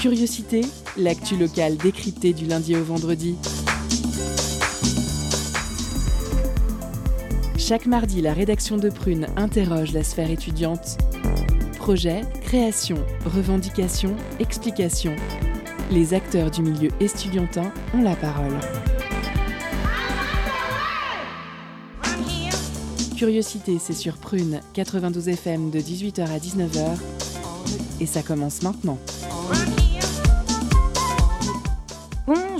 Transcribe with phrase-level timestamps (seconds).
[0.00, 0.60] Curiosité,
[0.96, 3.36] l'actu locale décryptée du lundi au vendredi.
[7.56, 10.98] Chaque mardi, la rédaction de Prune interroge la sphère étudiante.
[11.76, 12.96] Projet, création,
[13.26, 15.14] revendication, explication.
[15.90, 18.56] Les acteurs du milieu estudiantin ont la parole.
[23.16, 26.98] Curiosité, c'est sur Prune 92 FM de 18h à 19h.
[28.00, 28.98] Et ça commence maintenant.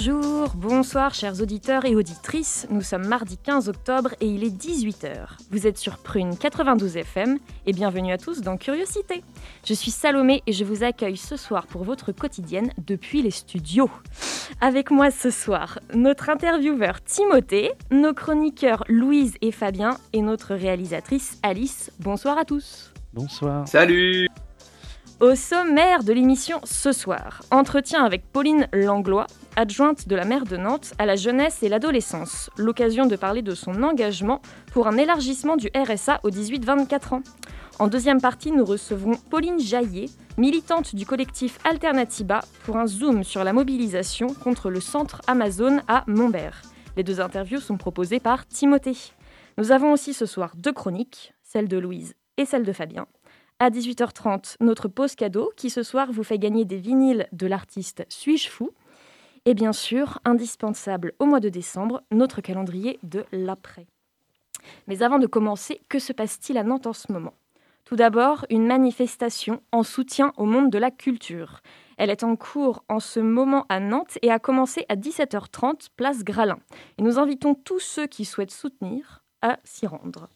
[0.09, 2.67] Bonjour, bonsoir chers auditeurs et auditrices.
[2.71, 5.37] Nous sommes mardi 15 octobre et il est 18h.
[5.51, 9.23] Vous êtes sur Prune 92 FM et bienvenue à tous dans Curiosité.
[9.67, 13.91] Je suis Salomé et je vous accueille ce soir pour votre quotidienne depuis les studios.
[14.63, 21.39] Avec moi ce soir, notre intervieweur Timothée, nos chroniqueurs Louise et Fabien et notre réalisatrice
[21.43, 21.91] Alice.
[22.01, 22.95] Bonsoir à tous.
[23.13, 23.69] Bonsoir.
[23.69, 24.29] Salut
[25.21, 30.57] Au sommaire de l'émission ce soir, entretien avec Pauline Langlois, adjointe de la maire de
[30.57, 34.41] Nantes à la jeunesse et l'adolescence, l'occasion de parler de son engagement
[34.73, 37.23] pour un élargissement du RSA aux 18-24 ans.
[37.81, 43.43] En deuxième partie, nous recevrons Pauline Jaillet, militante du collectif Alternatiba, pour un zoom sur
[43.43, 46.63] la mobilisation contre le centre Amazon à Montbert.
[46.97, 48.97] Les deux interviews sont proposées par Timothée.
[49.57, 53.09] Nous avons aussi ce soir deux chroniques, celle de Louise et celle de Fabien.
[53.61, 58.07] À 18h30, notre pause cadeau qui ce soir vous fait gagner des vinyles de l'artiste
[58.09, 58.71] Suis-je fou?
[59.47, 63.89] Et bien sûr, indispensable au mois de décembre, notre calendrier de l'après.
[64.87, 67.35] Mais avant de commencer, que se passe-t-il à Nantes en ce moment?
[67.85, 71.59] Tout d'abord, une manifestation en soutien au monde de la culture.
[71.97, 76.23] Elle est en cours en ce moment à Nantes et a commencé à 17h30, place
[76.23, 76.61] Gralin.
[76.97, 80.29] Et nous invitons tous ceux qui souhaitent soutenir à s'y rendre.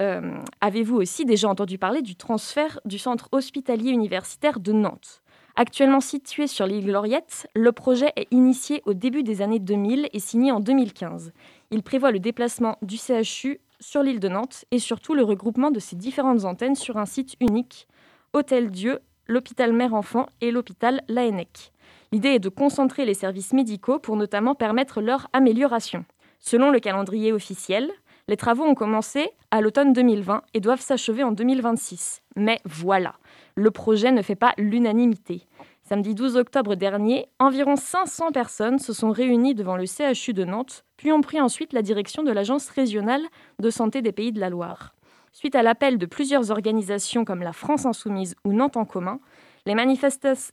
[0.00, 5.22] Euh, Avez-vous aussi déjà entendu parler du transfert du centre hospitalier universitaire de Nantes?
[5.56, 10.18] Actuellement situé sur l'île Gloriette, le projet est initié au début des années 2000 et
[10.18, 11.32] signé en 2015.
[11.70, 15.80] Il prévoit le déplacement du CHU sur l'île de Nantes et surtout le regroupement de
[15.80, 17.88] ses différentes antennes sur un site unique,
[18.32, 21.72] Hôtel Dieu, l'hôpital Mère-Enfant et l'hôpital Laennec.
[22.12, 26.04] L'idée est de concentrer les services médicaux pour notamment permettre leur amélioration.
[26.38, 27.90] Selon le calendrier officiel,
[28.30, 32.22] les travaux ont commencé à l'automne 2020 et doivent s'achever en 2026.
[32.36, 33.16] Mais voilà,
[33.56, 35.48] le projet ne fait pas l'unanimité.
[35.82, 40.84] Samedi 12 octobre dernier, environ 500 personnes se sont réunies devant le CHU de Nantes,
[40.96, 43.22] puis ont pris ensuite la direction de l'Agence régionale
[43.58, 44.94] de santé des Pays de la Loire.
[45.32, 49.18] Suite à l'appel de plusieurs organisations comme la France Insoumise ou Nantes en commun,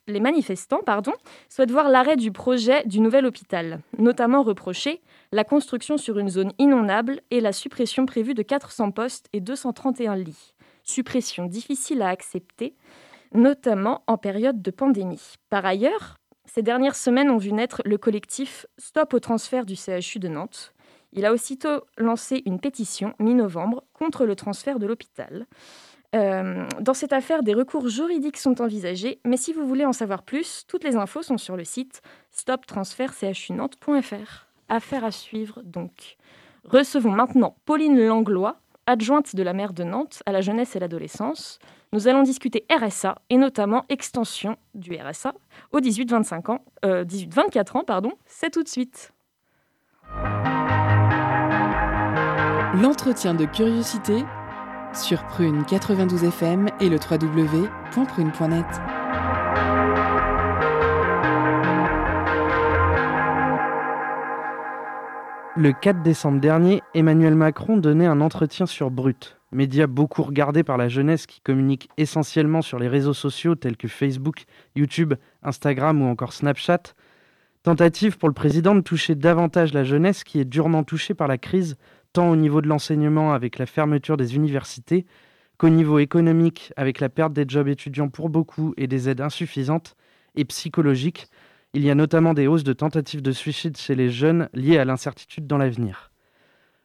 [0.07, 0.81] les, manifestants
[1.49, 5.01] souhaitent voir l'arrêt du projet du nouvel hôpital, notamment reprocher
[5.31, 10.15] la construction sur une zone inondable et la suppression prévue de 400 postes et 231
[10.15, 10.53] lits.
[10.83, 12.75] Suppression difficile à accepter,
[13.33, 15.35] notamment en période de pandémie.
[15.49, 20.19] Par ailleurs, ces dernières semaines ont vu naître le collectif Stop au transfert du CHU
[20.19, 20.73] de Nantes.
[21.11, 25.45] Il a aussitôt lancé une pétition mi-novembre contre le transfert de l'hôpital.
[26.17, 30.23] Euh, dans cette affaire, des recours juridiques sont envisagés, mais si vous voulez en savoir
[30.23, 32.01] plus, toutes les infos sont sur le site
[32.31, 34.47] stoptransfertchunantes.fr.
[34.69, 36.17] Affaire à suivre donc.
[36.65, 41.59] Recevons maintenant Pauline Langlois, adjointe de la maire de Nantes à la jeunesse et l'adolescence.
[41.93, 45.35] Nous allons discuter RSA et notamment extension du RSA
[45.71, 48.13] aux 18-25 ans, euh, 18-24 ans, pardon.
[48.25, 49.13] C'est tout de suite.
[52.81, 54.23] L'entretien de curiosité
[54.97, 58.65] sur Prune 92 FM et le www.prune.net.
[65.55, 70.77] Le 4 décembre dernier, Emmanuel Macron donnait un entretien sur Brut, média beaucoup regardé par
[70.77, 76.05] la jeunesse qui communique essentiellement sur les réseaux sociaux tels que Facebook, YouTube, Instagram ou
[76.05, 76.93] encore Snapchat.
[77.63, 81.37] Tentative pour le président de toucher davantage la jeunesse qui est durement touchée par la
[81.37, 81.75] crise,
[82.17, 85.05] tant au niveau de l'enseignement avec la fermeture des universités
[85.59, 89.95] qu'au niveau économique avec la perte des jobs étudiants pour beaucoup et des aides insuffisantes,
[90.33, 91.27] et psychologique
[91.75, 94.85] il y a notamment des hausses de tentatives de suicide chez les jeunes liées à
[94.85, 96.11] l'incertitude dans l'avenir.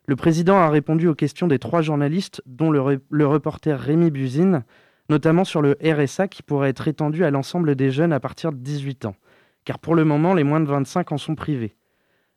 [0.04, 4.64] Le président a répondu aux questions des trois journalistes, dont le, le reporter Rémi Buzine,
[5.08, 8.58] notamment sur le RSA qui pourrait être étendu à l'ensemble des jeunes à partir de
[8.58, 9.16] 18 ans,
[9.64, 11.74] car pour le moment, les moins de 25 en sont privés.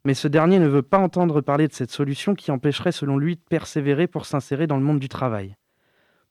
[0.05, 3.35] Mais ce dernier ne veut pas entendre parler de cette solution qui empêcherait, selon lui,
[3.35, 5.55] de persévérer pour s'insérer dans le monde du travail.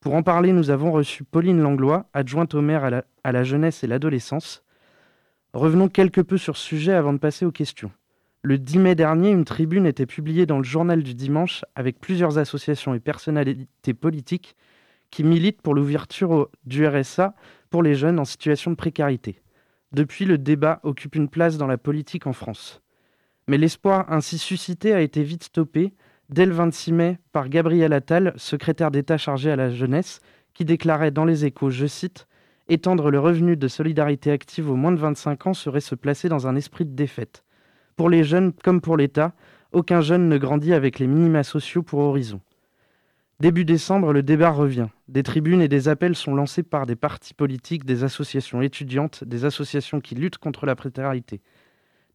[0.00, 2.85] Pour en parler, nous avons reçu Pauline Langlois, adjointe au maire
[3.25, 4.62] à la, jeunesse et l'adolescence,
[5.55, 7.93] Revenons quelque peu sur ce sujet avant de passer aux questions.
[8.43, 12.38] Le 10 mai dernier, une tribune était publiée dans le journal du dimanche avec plusieurs
[12.38, 14.56] associations et personnalités politiques
[15.12, 17.37] qui militent pour l'ouverture du RSA
[17.70, 19.41] pour les jeunes en situation de précarité.
[19.93, 22.82] Depuis, le débat occupe une place dans la politique en France.
[23.46, 25.93] Mais l'espoir ainsi suscité a été vite stoppé
[26.31, 30.20] dès le 26 mai par Gabriel Attal, secrétaire d'État chargé à la jeunesse,
[30.55, 32.26] qui déclarait dans les échos, je cite,
[32.67, 36.46] Étendre le revenu de solidarité active aux moins de 25 ans serait se placer dans
[36.46, 37.44] un esprit de défaite.
[37.94, 39.35] Pour les jeunes comme pour l'État,
[39.73, 42.41] aucun jeune ne grandit avec les minima sociaux pour horizon.
[43.41, 44.87] Début décembre, le débat revient.
[45.08, 49.44] Des tribunes et des appels sont lancés par des partis politiques, des associations étudiantes, des
[49.44, 51.43] associations qui luttent contre la précarité.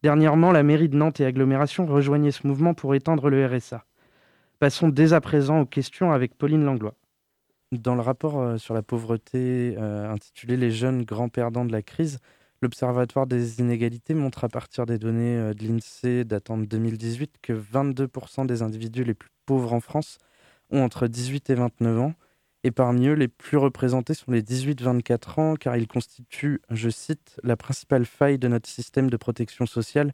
[0.02, 3.84] Dernièrement, la mairie de Nantes et Agglomération rejoignaient ce mouvement pour étendre le RSA.
[4.58, 6.94] Passons dès à présent aux questions avec Pauline Langlois.
[7.70, 11.82] Dans le rapport euh, sur la pauvreté euh, intitulé Les jeunes grands perdants de la
[11.82, 12.18] crise,
[12.62, 17.52] l'Observatoire des inégalités montre à partir des données euh, de l'INSEE datant de 2018 que
[17.52, 20.16] 22% des individus les plus pauvres en France
[20.70, 22.14] ont entre 18 et 29 ans.
[22.62, 27.40] Et parmi eux, les plus représentés sont les 18-24 ans, car ils constituent, je cite,
[27.42, 30.12] la principale faille de notre système de protection sociale,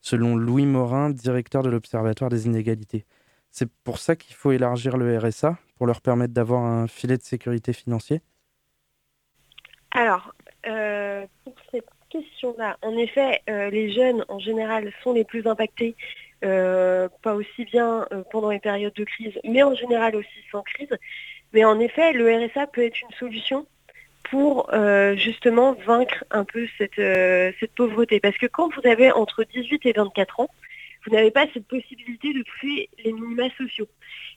[0.00, 3.04] selon Louis Morin, directeur de l'Observatoire des inégalités.
[3.50, 7.22] C'est pour ça qu'il faut élargir le RSA, pour leur permettre d'avoir un filet de
[7.22, 8.20] sécurité financier
[9.92, 10.34] Alors,
[10.66, 15.96] euh, pour cette question-là, en effet, euh, les jeunes en général sont les plus impactés
[16.44, 20.96] euh, pas aussi bien pendant les périodes de crise, mais en général aussi sans crise.
[21.52, 23.66] Mais en effet, le RSA peut être une solution
[24.24, 27.00] pour euh, justement vaincre un peu cette,
[27.60, 28.20] cette pauvreté.
[28.20, 30.50] Parce que quand vous avez entre 18 et 24 ans,
[31.06, 33.88] vous n'avez pas cette possibilité de toucher les minima sociaux.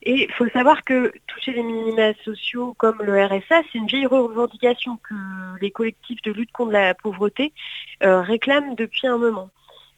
[0.03, 4.05] Et il faut savoir que toucher les minima sociaux comme le RSA, c'est une vieille
[4.05, 5.13] revendication que
[5.59, 7.51] les collectifs de lutte contre la pauvreté
[8.01, 9.49] réclament depuis un moment.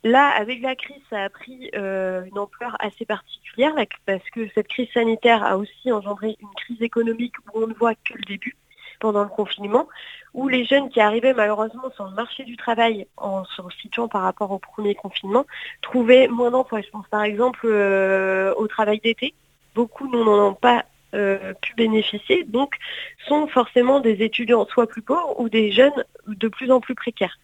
[0.04, 3.74] Là, avec la crise, ça a pris euh, une ampleur assez particulière
[4.06, 7.96] parce que cette crise sanitaire a aussi engendré une crise économique où on ne voit
[7.96, 8.58] que le début
[9.00, 9.88] pendant le confinement,
[10.34, 14.22] où les jeunes qui arrivaient malheureusement sur le marché du travail en se situant par
[14.22, 15.46] rapport au premier confinement
[15.82, 16.82] trouvaient moins d'emplois.
[16.82, 19.34] Je pense par exemple euh, au travail d'été.
[19.76, 20.86] Beaucoup n'en ont pas
[21.62, 22.76] pu bénéficier, donc
[23.28, 27.38] sont forcément des étudiants soit plus pauvres ou des jeunes de plus en plus précaires.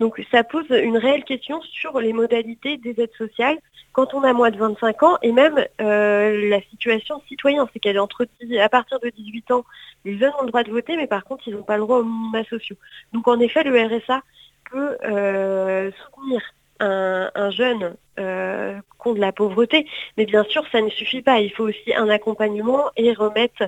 [0.00, 3.58] Donc ça pose une réelle question sur les modalités des aides sociales
[3.92, 7.90] quand on a moins de 25 ans et même euh, la situation citoyenne, c'est qu'à
[7.90, 9.64] à partir de 18 ans,
[10.04, 11.98] les jeunes ont le droit de voter, mais par contre ils n'ont pas le droit
[11.98, 12.76] aux minima sociaux.
[13.12, 14.22] Donc en effet, le RSA
[14.70, 16.40] peut euh, soutenir
[16.82, 19.86] un, jeune euh, contre la pauvreté.
[20.16, 21.40] Mais bien sûr, ça ne suffit pas.
[21.40, 23.64] Il faut aussi un accompagnement et remettre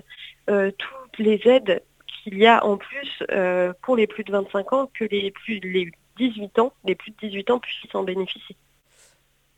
[0.51, 4.73] euh, toutes les aides qu'il y a en plus euh, pour les plus de 25
[4.73, 8.57] ans que les plus les 18 ans, les plus de 18 ans puissent en bénéficier.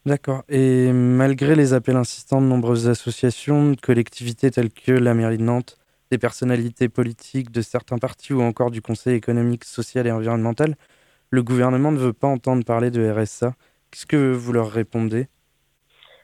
[0.05, 0.45] D'accord.
[0.49, 5.43] Et malgré les appels insistants de nombreuses associations, de collectivités telles que la mairie de
[5.43, 5.77] Nantes,
[6.13, 10.77] des personnalités politiques de certains partis ou encore du Conseil économique, social et environnemental,
[11.31, 13.55] le gouvernement ne veut pas entendre parler de RSA.
[13.91, 15.27] Qu'est-ce que vous leur répondez?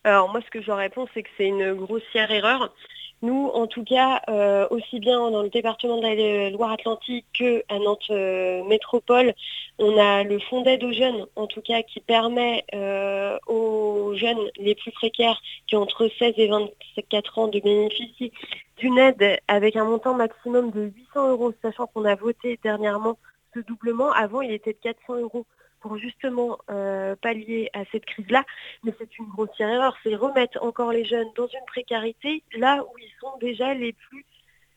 [0.04, 2.74] Alors moi, ce que je leur réponds, c'est que c'est une grossière erreur.
[3.22, 8.10] Nous, en tout cas, euh, aussi bien dans le département de la Loire-Atlantique qu'à Nantes
[8.10, 9.32] euh, Métropole,
[9.78, 14.40] on a le fonds d'aide aux jeunes, en tout cas, qui permet euh, aux jeunes
[14.56, 18.32] les plus précaires qui ont entre 16 et 24 ans de bénéficier
[18.78, 23.18] d'une aide avec un montant maximum de 800 euros, sachant qu'on a voté dernièrement
[23.54, 24.12] ce doublement.
[24.12, 25.46] Avant, il était de 400 euros
[25.80, 28.44] pour justement euh, pallier à cette crise-là.
[28.84, 32.98] Mais c'est une grossière erreur, c'est remettre encore les jeunes dans une précarité là où
[32.98, 34.24] ils sont déjà les plus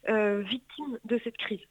[0.10, 1.62] euh, victimes de cette crise.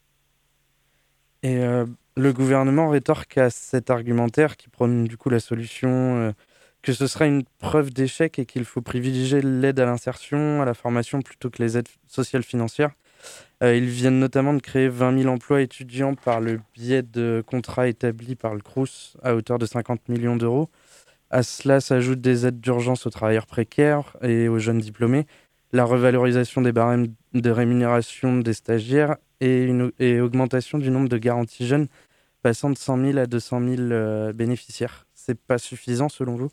[1.42, 1.84] Et euh,
[2.16, 6.32] le gouvernement rétorque à cet argumentaire qui prône du coup la solution
[6.80, 10.74] que ce sera une preuve d'échec et qu'il faut privilégier l'aide à l'insertion, à la
[10.74, 12.92] formation plutôt que les aides sociales financières.
[13.64, 17.88] Euh, ils viennent notamment de créer 20 000 emplois étudiants par le biais de contrats
[17.88, 20.68] établis par le CRUS à hauteur de 50 millions d'euros.
[21.30, 25.26] À cela s'ajoutent des aides d'urgence aux travailleurs précaires et aux jeunes diplômés,
[25.72, 29.90] la revalorisation des barèmes de rémunération des stagiaires et une
[30.20, 31.88] augmentation du nombre de garanties jeunes
[32.42, 35.06] passant de 100 000 à 200 000 euh, bénéficiaires.
[35.14, 36.50] C'est pas suffisant selon vous?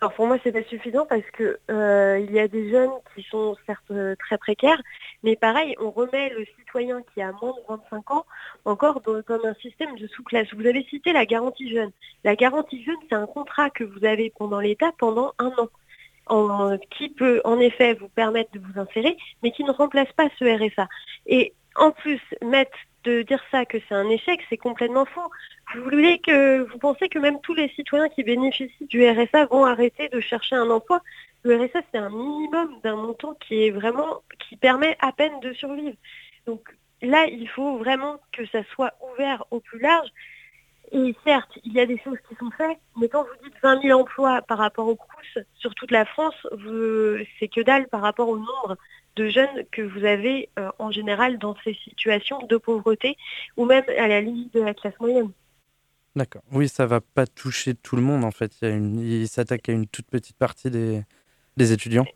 [0.00, 3.22] Alors pour moi, c'est pas suffisant parce que euh, il y a des jeunes qui
[3.24, 4.80] sont certes euh, très précaires,
[5.22, 8.24] mais pareil, on remet le citoyen qui a moins de 25 ans
[8.64, 10.46] encore comme un système de sous-classe.
[10.54, 11.90] Vous avez cité la garantie jeune.
[12.24, 15.68] La garantie jeune, c'est un contrat que vous avez pendant l'État pendant un an.
[16.90, 20.44] Qui peut en effet vous permettre de vous insérer, mais qui ne remplace pas ce
[20.44, 20.86] RSA.
[21.26, 25.30] Et en plus, mettre de dire ça que c'est un échec, c'est complètement faux.
[25.74, 29.64] Vous voulez que vous pensez que même tous les citoyens qui bénéficient du RSA vont
[29.64, 31.00] arrêter de chercher un emploi?
[31.44, 35.52] Le RSA, c'est un minimum d'un montant qui est vraiment qui permet à peine de
[35.52, 35.96] survivre.
[36.46, 36.68] Donc
[37.02, 40.08] là, il faut vraiment que ça soit ouvert au plus large.
[40.90, 43.82] Et certes, il y a des choses qui sont faites, mais quand vous dites 20
[43.82, 46.34] 000 emplois par rapport au CRUS sur toute la France,
[47.38, 48.76] c'est que dalle par rapport au nombre
[49.18, 53.16] de jeunes que vous avez euh, en général dans ces situations de pauvreté
[53.56, 55.30] ou même à la limite de la classe moyenne.
[56.16, 56.42] D'accord.
[56.52, 58.52] Oui, ça va pas toucher tout le monde en fait.
[58.62, 61.02] Il, il s'attaque à une toute petite partie des,
[61.56, 62.06] des étudiants.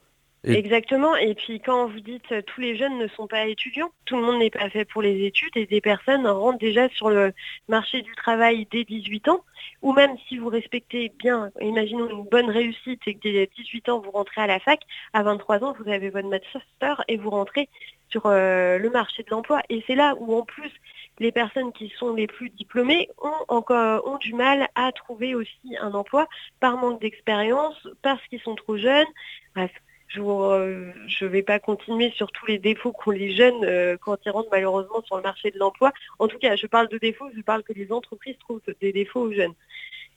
[0.44, 1.14] Exactement.
[1.14, 4.22] Et puis quand vous dites euh, tous les jeunes ne sont pas étudiants, tout le
[4.22, 7.32] monde n'est pas fait pour les études et des personnes rentrent déjà sur le
[7.68, 9.44] marché du travail dès 18 ans.
[9.82, 14.00] Ou même si vous respectez bien, imaginons une bonne réussite et que dès 18 ans
[14.00, 14.80] vous rentrez à la fac,
[15.12, 17.68] à 23 ans vous avez votre master et vous rentrez
[18.08, 19.62] sur euh, le marché de l'emploi.
[19.68, 20.72] Et c'est là où en plus
[21.20, 25.76] les personnes qui sont les plus diplômées ont encore ont du mal à trouver aussi
[25.80, 26.26] un emploi
[26.58, 29.06] par manque d'expérience, parce qu'ils sont trop jeunes.
[29.54, 29.70] Bref,
[30.14, 34.30] je ne vais pas continuer sur tous les défauts qu'ont les jeunes euh, quand ils
[34.30, 35.92] rentrent malheureusement sur le marché de l'emploi.
[36.18, 39.20] En tout cas, je parle de défauts, je parle que les entreprises trouvent des défauts
[39.20, 39.54] aux jeunes.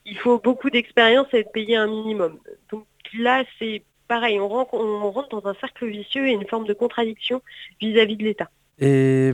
[0.04, 2.38] Il faut beaucoup d'expérience et être payé un minimum.
[2.70, 2.86] Donc
[3.18, 6.74] là, c'est pareil, on rentre, on rentre, dans un cercle vicieux et une forme de
[6.74, 7.42] contradiction
[7.80, 8.50] vis-à-vis de l'État.
[8.78, 9.32] Et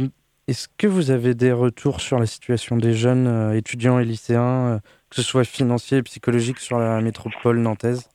[0.48, 4.66] est-ce que vous avez des retours sur la situation des jeunes euh, étudiants et lycéens,
[4.66, 4.78] euh,
[5.10, 8.11] que ce soit financier et psychologique sur la métropole nantaise?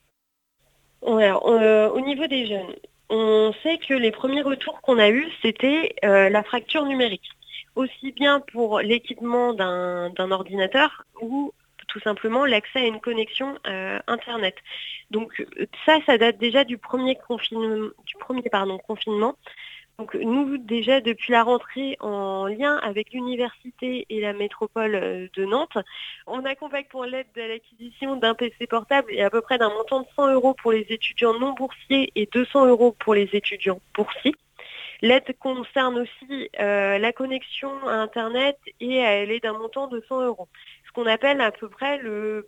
[1.04, 2.74] Euh, au niveau des jeunes,
[3.08, 7.28] on sait que les premiers retours qu'on a eus, c'était euh, la fracture numérique.
[7.76, 11.52] Aussi bien pour l'équipement d'un ordinateur ou
[11.86, 14.56] tout simplement l'accès à une connexion euh, Internet.
[15.10, 15.46] Donc
[15.86, 19.36] ça, ça date déjà du premier, confinement.
[19.98, 25.44] Donc nous, déjà depuis la rentrée, en lien avec l'université et la métropole euh, de
[25.44, 25.76] Nantes,
[26.28, 30.02] on accompagne pour l'aide à l'acquisition d'un PC portable et à peu près d'un montant
[30.02, 34.36] de 100 euros pour les étudiants non boursiers et 200 euros pour les étudiants boursiers.
[35.02, 40.26] L'aide concerne aussi euh, la connexion à Internet et elle est d'un montant de 100
[40.26, 40.46] euros.
[40.86, 42.46] Ce qu'on appelle à peu près le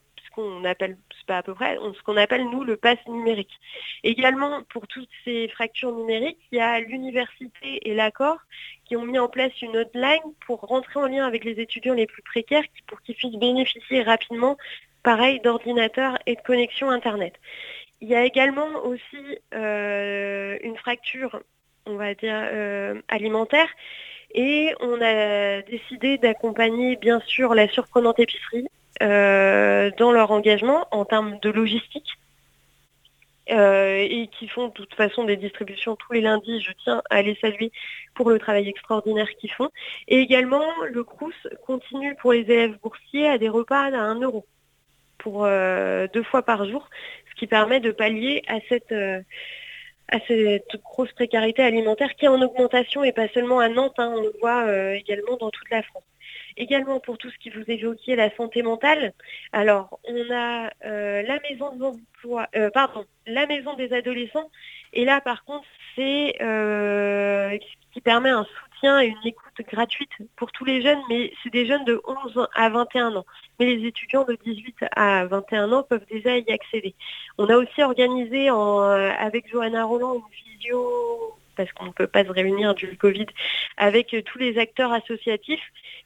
[0.65, 0.97] appelle,
[1.29, 3.59] à peu près, ce qu'on appelle nous le pass numérique.
[4.03, 8.39] Également, pour toutes ces fractures numériques, il y a l'université et l'accord
[8.85, 12.07] qui ont mis en place une hotline pour rentrer en lien avec les étudiants les
[12.07, 14.57] plus précaires pour qu'ils puissent bénéficier rapidement,
[15.03, 17.35] pareil, d'ordinateurs et de connexion Internet.
[18.01, 21.41] Il y a également aussi euh, une fracture,
[21.87, 23.69] on va dire, euh, alimentaire.
[24.33, 28.69] Et on a décidé d'accompagner bien sûr la surprenante épicerie
[29.01, 32.19] dans leur engagement en termes de logistique.
[33.51, 36.61] Euh, et qui font de toute façon des distributions tous les lundis.
[36.61, 37.73] Je tiens à les saluer
[38.15, 39.71] pour le travail extraordinaire qu'ils font.
[40.07, 41.35] Et également, le CRUS
[41.67, 44.47] continue pour les élèves boursiers à des repas à 1 euro
[45.19, 46.89] pour euh, deux fois par jour,
[47.29, 52.41] ce qui permet de pallier à cette, à cette grosse précarité alimentaire qui est en
[52.41, 56.10] augmentation et pas seulement à Nantes, hein, on le voit également dans toute la France.
[56.57, 59.13] Également pour tout ce qui vous évoquiez, la santé mentale.
[59.53, 61.99] Alors, on a euh, la maison
[62.57, 64.51] euh, pardon, la maison des adolescents.
[64.93, 67.57] Et là, par contre, c'est euh,
[67.93, 71.67] qui permet un soutien et une écoute gratuite pour tous les jeunes, mais c'est des
[71.67, 73.27] jeunes de 11 à 21 ans.
[73.59, 76.95] Mais les étudiants de 18 à 21 ans peuvent déjà y accéder.
[77.39, 82.31] On a aussi organisé avec Johanna Roland une vidéo parce qu'on ne peut pas se
[82.31, 83.27] réunir du Covid,
[83.77, 85.61] avec tous les acteurs associatifs,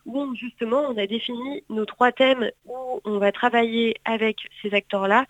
[0.04, 5.26] où justement on a défini nos trois thèmes où on va travailler avec ces acteurs-là.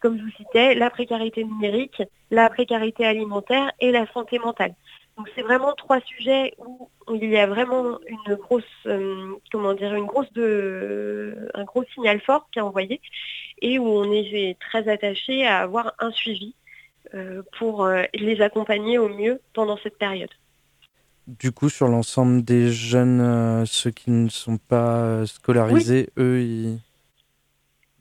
[0.00, 4.74] Comme je vous citais, la précarité numérique, la précarité alimentaire et la santé mentale.
[5.16, 9.94] Donc c'est vraiment trois sujets où il y a vraiment une grosse, euh, comment dire,
[9.94, 13.00] une grosse de, un gros signal fort qui est envoyé
[13.62, 16.59] et où on est très attaché à avoir un suivi euh,
[17.58, 20.30] pour euh, les accompagner au mieux pendant cette période.
[21.26, 26.78] Du coup, sur l'ensemble des jeunes, euh, ceux qui ne sont pas scolarisés, eux, ils...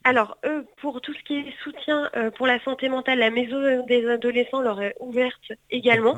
[0.04, 4.10] Alors, eux, pour tout ce qui est soutien pour la santé mentale, la maison des
[4.10, 6.16] adolescents leur est ouverte également.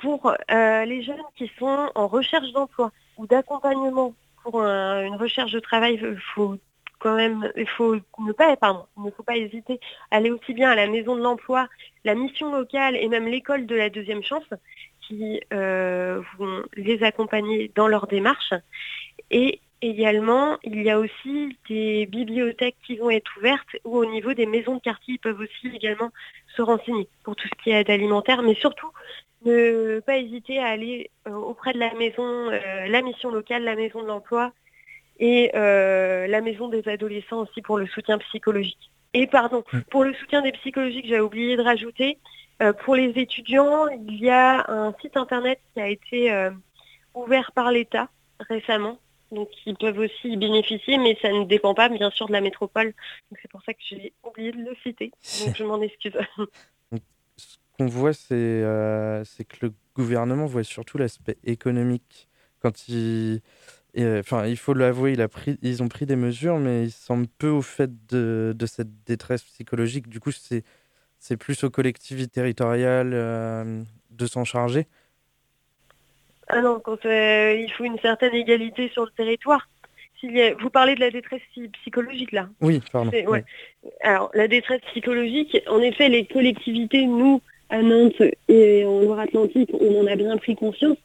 [0.00, 5.98] Pour les jeunes qui sont en recherche d'emploi ou d'accompagnement pour une recherche de travail,
[6.00, 6.56] il faut
[6.98, 8.56] quand même, il faut ne pas,
[8.96, 11.68] il ne faut pas hésiter à aller aussi bien à la maison de l'emploi,
[12.04, 14.48] la mission locale et même l'école de la deuxième chance
[15.02, 18.52] qui euh, vont les accompagner dans leur démarche.
[19.30, 24.34] Et également, il y a aussi des bibliothèques qui vont être ouvertes ou au niveau
[24.34, 26.10] des maisons de quartier, ils peuvent aussi également
[26.56, 28.90] se renseigner pour tout ce qui est aide alimentaire, mais surtout
[29.44, 33.76] ne pas hésiter à aller euh, auprès de la maison, euh, la mission locale, la
[33.76, 34.52] maison de l'emploi,
[35.18, 38.90] et euh, la maison des adolescents aussi pour le soutien psychologique.
[39.14, 39.80] Et pardon, mm.
[39.90, 42.18] pour le soutien des psychologiques, j'ai oublié de rajouter,
[42.62, 46.50] euh, pour les étudiants, il y a un site internet qui a été euh,
[47.14, 48.08] ouvert par l'État
[48.48, 48.98] récemment
[49.32, 52.40] donc ils peuvent aussi y bénéficier, mais ça ne dépend pas bien sûr de la
[52.40, 52.94] métropole.
[53.30, 55.12] Donc c'est pour ça que j'ai oublié de le citer.
[55.44, 56.12] Donc je m'en excuse.
[57.36, 62.28] Ce qu'on voit, euh, c'est que le gouvernement voit surtout l'aspect économique.
[62.60, 63.40] Quand il,
[64.20, 67.28] enfin, il faut l'avouer, il a pris, ils ont pris des mesures, mais ils semblent
[67.38, 70.08] peu au fait de, de cette détresse psychologique.
[70.08, 70.64] Du coup, c'est
[71.18, 74.86] c'est plus aux collectivités territoriales euh, de s'en charger.
[76.48, 79.68] Ah non, quand euh, il faut une certaine égalité sur le territoire.
[80.60, 81.42] Vous parlez de la détresse
[81.74, 83.12] psychologique là Oui, pardon.
[84.00, 87.40] Alors, la détresse psychologique, en effet, les collectivités, nous,
[87.70, 90.96] à Nantes et en Loire-Atlantique, on en a bien pris conscience.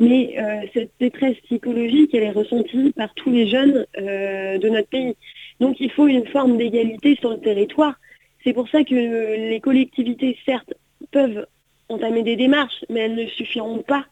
[0.00, 4.88] Mais euh, cette détresse psychologique, elle est ressentie par tous les jeunes euh, de notre
[4.88, 5.14] pays.
[5.60, 7.94] Donc il faut une forme d'égalité sur le territoire.
[8.42, 10.74] C'est pour ça que les collectivités, certes,
[11.12, 11.46] peuvent
[11.88, 14.04] entamer des démarches, mais elles ne suffiront pas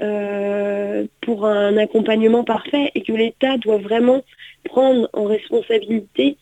[0.00, 4.22] euh, pour un accompagnement parfait et que l'État doit vraiment
[4.64, 6.38] prendre en responsabilité,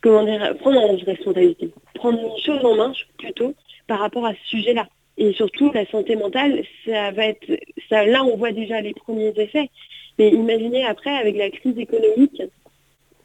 [0.00, 3.54] comment dire, prendre en responsabilité, prendre une chose en main plutôt
[3.88, 4.86] par rapport à ce sujet-là.
[5.18, 7.46] Et surtout, la santé mentale, ça va être,
[7.90, 9.68] là, on voit déjà les premiers effets.
[10.18, 12.42] Mais imaginez après, avec la crise économique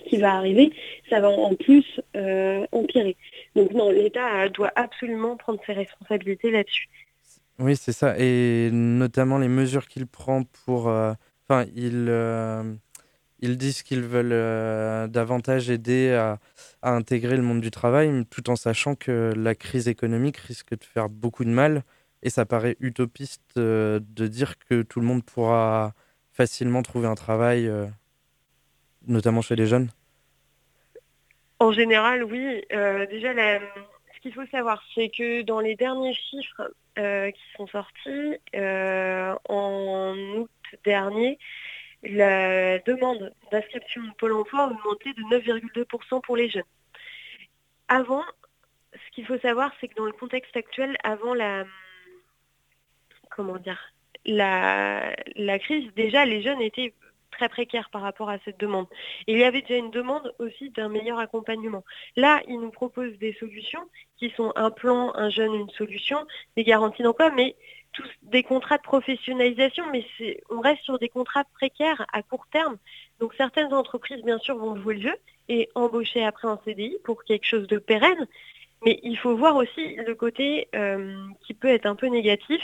[0.08, 0.74] qui va arriver,
[1.10, 1.86] ça va en plus
[2.16, 3.16] euh, empirer.
[3.56, 6.90] Donc non, l'État doit absolument prendre ses responsabilités là-dessus.
[7.60, 8.16] Oui, c'est ça.
[8.18, 10.90] Et notamment les mesures qu'il prend pour...
[10.90, 11.14] Euh,
[11.48, 12.64] enfin, ils, euh,
[13.44, 16.40] ils disent qu'ils veulent euh, davantage aider à,
[16.82, 21.10] intégrer le monde du travail, tout en sachant que la crise économique risque de faire
[21.10, 21.84] beaucoup de mal.
[22.24, 25.94] Et ça paraît utopiste de dire que tout le monde pourra
[26.32, 27.72] facilement trouver un travail,
[29.08, 29.90] notamment chez les jeunes.
[31.60, 32.64] En général, oui.
[33.10, 33.60] déjà, la,
[34.24, 40.16] qu'il faut savoir, c'est que dans les derniers chiffres euh, qui sont sortis, euh, en
[40.38, 40.50] août
[40.86, 41.38] dernier,
[42.04, 46.64] la demande d'inscription de Pôle emploi a augmenté de 9,2% pour les jeunes.
[47.88, 48.24] Avant,
[48.94, 51.66] ce qu'il faut savoir, c'est que dans le contexte actuel, avant la
[53.30, 53.94] comment dire
[54.26, 56.94] la, la crise, déjà les jeunes étaient
[57.32, 58.86] très précaire par rapport à cette demande.
[59.28, 61.84] il y avait déjà une demande aussi d'un meilleur accompagnement.
[62.16, 66.64] Là, ils nous proposent des solutions qui sont un plan, un jeune, une solution, des
[66.64, 67.56] garanties d'emploi, mais
[67.94, 70.06] tous des contrats de professionnalisation, mais
[70.50, 72.78] on reste sur des contrats précaires à court terme.
[73.20, 75.16] Donc certaines entreprises, bien sûr, vont jouer le jeu
[75.50, 78.28] et embaucher après un CDI pour quelque chose de pérenne.
[78.86, 82.62] Mais il faut voir aussi le côté euh, qui peut être un peu négatif,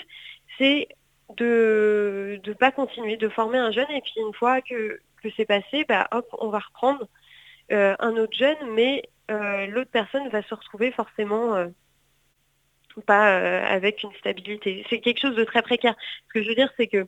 [0.58, 0.90] c'est
[1.38, 5.00] de ne pas continuer, de former un jeune et puis une fois que,
[5.36, 7.08] c'est passé, bah, hop, on va reprendre
[7.72, 11.70] euh, un autre jeune, mais euh, l'autre personne va se retrouver forcément
[13.00, 14.86] euh, pas avec une stabilité.
[14.90, 15.96] C'est quelque chose de très précaire.
[16.28, 17.08] Ce que je veux dire, c'est que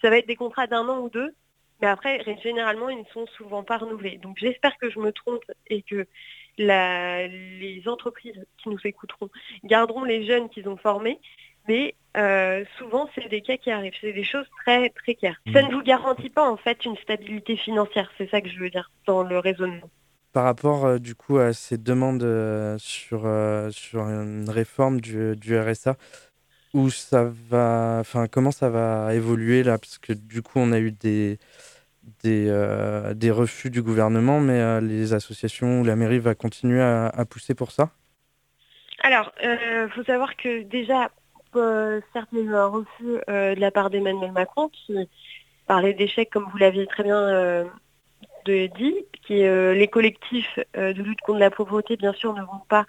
[0.00, 1.34] ça va être des contrats d'un an ou deux,
[1.80, 4.18] mais après, généralement, ils ne sont souvent pas renouvelés.
[4.18, 6.06] Donc j'espère que je me trompe et que
[6.58, 9.30] les entreprises qui nous écouteront
[9.64, 11.18] garderont les jeunes qu'ils ont formés
[11.68, 15.40] mais euh, souvent c'est des cas qui arrivent, c'est des choses très précaires.
[15.52, 15.68] Ça mmh.
[15.68, 18.90] ne vous garantit pas en fait une stabilité financière, c'est ça que je veux dire
[19.06, 19.88] dans le raisonnement.
[20.32, 23.28] Par rapport euh, du coup à ces demandes euh, sur,
[23.70, 25.96] sur une réforme du, du, RSA,
[26.74, 30.78] où ça va, enfin comment ça va évoluer là, parce que du coup on a
[30.78, 31.38] eu des
[32.24, 37.70] des, refus du gouvernement, mais les associations ou la mairie va continuer à, pousser pour
[37.70, 37.90] ça?
[39.02, 41.10] Alors, il faut savoir que déjà,
[41.56, 44.96] euh, certes, un refus euh, de la part d'Emmanuel Macron qui
[45.66, 47.66] parlait d'échecs, comme vous l'aviez très bien
[48.48, 48.94] euh, dit,
[49.26, 52.86] qui les collectifs de lutte contre la pauvreté, bien sûr, ne vont pas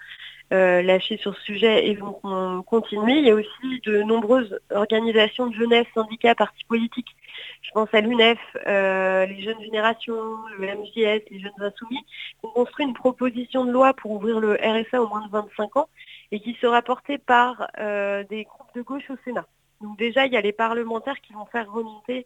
[0.51, 3.13] lâcher sur ce sujet et vont continuer.
[3.13, 7.15] Il y a aussi de nombreuses organisations de jeunesse, syndicats, partis politiques.
[7.61, 12.85] Je pense à l'UNEF, les jeunes générations, le MJS, les jeunes insoumis, qui ont construit
[12.85, 15.87] une proposition de loi pour ouvrir le RSA aux moins de 25 ans
[16.33, 19.45] et qui sera porté par euh, des groupes de gauche au Sénat.
[19.81, 22.25] Donc déjà, il y a les parlementaires qui vont faire remonter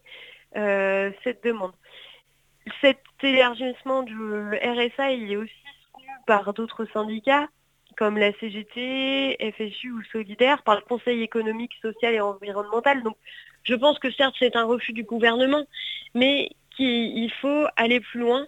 [0.56, 1.72] euh, cette demande.
[2.80, 5.52] Cet élargissement du RSA, il est aussi
[5.92, 7.48] soutenu par d'autres syndicats
[7.96, 13.02] comme la CGT, FSU ou Solidaire, par le Conseil économique, social et environnemental.
[13.02, 13.16] Donc
[13.64, 15.66] je pense que certes c'est un refus du gouvernement,
[16.14, 18.46] mais qu'il faut aller plus loin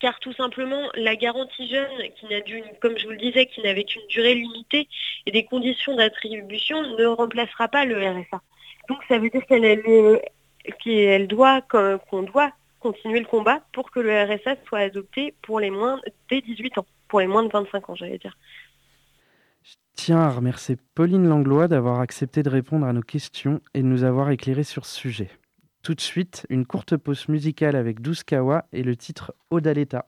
[0.00, 2.42] car tout simplement la garantie jeune, qui n'a
[2.82, 4.88] comme je vous le disais, qui n'avait qu'une durée limitée
[5.24, 8.42] et des conditions d'attribution, ne remplacera pas le RSA.
[8.90, 9.46] Donc ça veut dire
[10.78, 12.52] qu'elle doit, qu'on doit
[12.84, 16.86] continuer le combat pour que le RSA soit adopté pour les moins dès 18 ans,
[17.08, 18.36] pour les moins de 25 ans, j'allais dire.
[19.62, 23.86] Je tiens à remercier Pauline Langlois d'avoir accepté de répondre à nos questions et de
[23.86, 25.30] nous avoir éclairé sur ce sujet.
[25.82, 30.06] Tout de suite, une courte pause musicale avec Kawa et le titre Odaleta.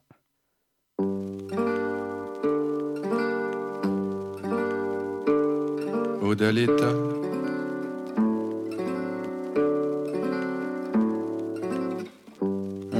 [6.21, 7.26] Odaleta.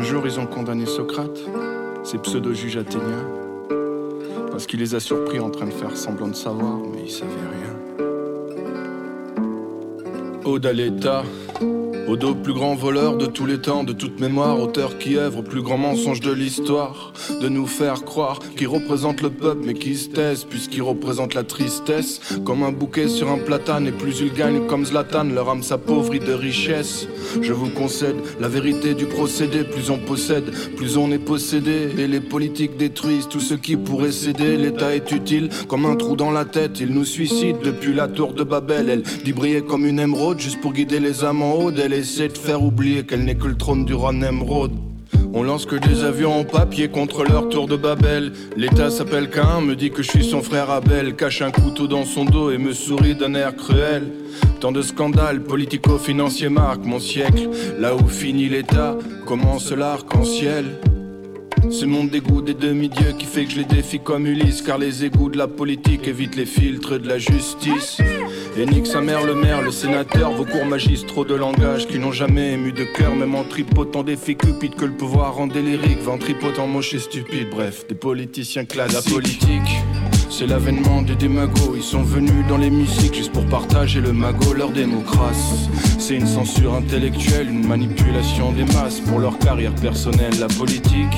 [0.07, 1.39] Jour, ils ont condamné Socrate,
[2.05, 3.27] ces pseudo-juges athéniens,
[4.53, 7.33] parce qu'il les a surpris en train de faire semblant de savoir, mais ils savaient
[7.33, 8.07] rien.
[12.09, 12.17] Odaleta.
[12.17, 15.43] Odo, plus grand voleur de tous les temps, de toute mémoire, auteur qui œuvre au
[15.43, 19.97] plus grand mensonge de l'histoire, de nous faire croire qu'il représente le peuple mais qui
[19.97, 24.33] se taise puisqu'il représente la tristesse, comme un bouquet sur un platane et plus il
[24.33, 27.07] gagne comme Zlatan, leur âme s'appauvrit de richesse.
[27.43, 32.07] Je vous concède la vérité du procédé, plus on possède, plus on est possédé, et
[32.07, 34.57] les politiques détruisent tout ce qui pourrait céder.
[34.57, 38.33] L'État est utile comme un trou dans la tête, il nous suicide depuis la tour
[38.33, 41.71] de Babel, elle dit briller comme une émeraude juste pour guider les âmes en haut
[41.97, 44.73] essaie de faire oublier qu'elle n'est que le trône du roi Nemrod.
[45.33, 48.33] On lance que des avions en papier contre leur tour de Babel.
[48.57, 51.15] L'État s'appelle Cain, me dit que je suis son frère Abel.
[51.15, 54.05] Cache un couteau dans son dos et me sourit d'un air cruel.
[54.61, 57.49] Tant de scandales politico-financiers marquent mon siècle.
[57.79, 60.79] Là où finit l'État, commence l'arc-en-ciel.
[61.71, 64.63] C'est mon dégoût des demi-dieux qui fait que je les défie comme Ulysse.
[64.63, 67.99] Car les égouts de la politique évitent les filtres de la justice.
[68.59, 72.53] Et sa mère, le maire, le sénateur, vos cours magistraux de langage qui n'ont jamais
[72.53, 76.67] ému de cœur, même en tripotant des faits cupides que le pouvoir rend délirique, ventripotent
[76.67, 78.95] moche et stupide, bref, des politiciens classiques.
[78.95, 80.06] La politique.
[80.29, 84.71] C'est l'avènement des démagos, ils sont venus dans l'hémicycle juste pour partager le magot, leur
[84.71, 85.71] démocratie.
[85.99, 91.17] C'est une censure intellectuelle, une manipulation des masses pour leur carrière personnelle, la politique.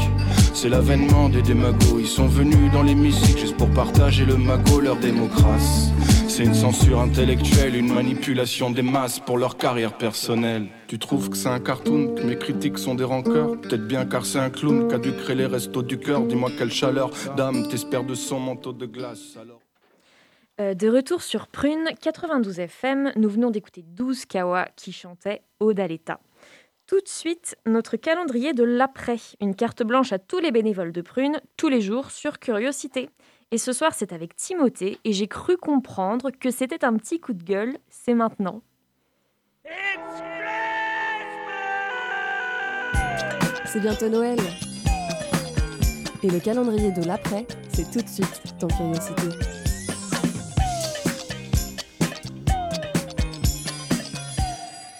[0.54, 4.96] C'est l'avènement des démagos, ils sont venus dans l'hémicycle juste pour partager le magot, leur
[4.96, 5.90] démocratie.
[6.28, 10.68] C'est une censure intellectuelle, une manipulation des masses pour leur carrière personnelle.
[10.86, 13.60] Tu trouves que c'est un cartoon, que mes critiques sont des rancœurs?
[13.60, 16.22] Peut-être bien car c'est un clown qu'a dû créer les restos du cœur.
[16.22, 19.60] Dis-moi quelle chaleur d'âme t'espère de son manteau de glace alors.
[20.60, 26.20] Euh, de retour sur Prune 92 FM, nous venons d'écouter 12 Kawa qui chantait Odaleta.
[26.86, 31.02] Tout de suite, notre calendrier de l'après, une carte blanche à tous les bénévoles de
[31.02, 33.10] Prune, tous les jours sur Curiosité.
[33.50, 37.34] Et ce soir, c'est avec Timothée et j'ai cru comprendre que c'était un petit coup
[37.34, 37.76] de gueule.
[37.88, 38.62] C'est maintenant.
[43.64, 44.38] C'est bientôt Noël.
[46.24, 49.28] Et le calendrier de l'après, c'est tout de suite dans Curiosité.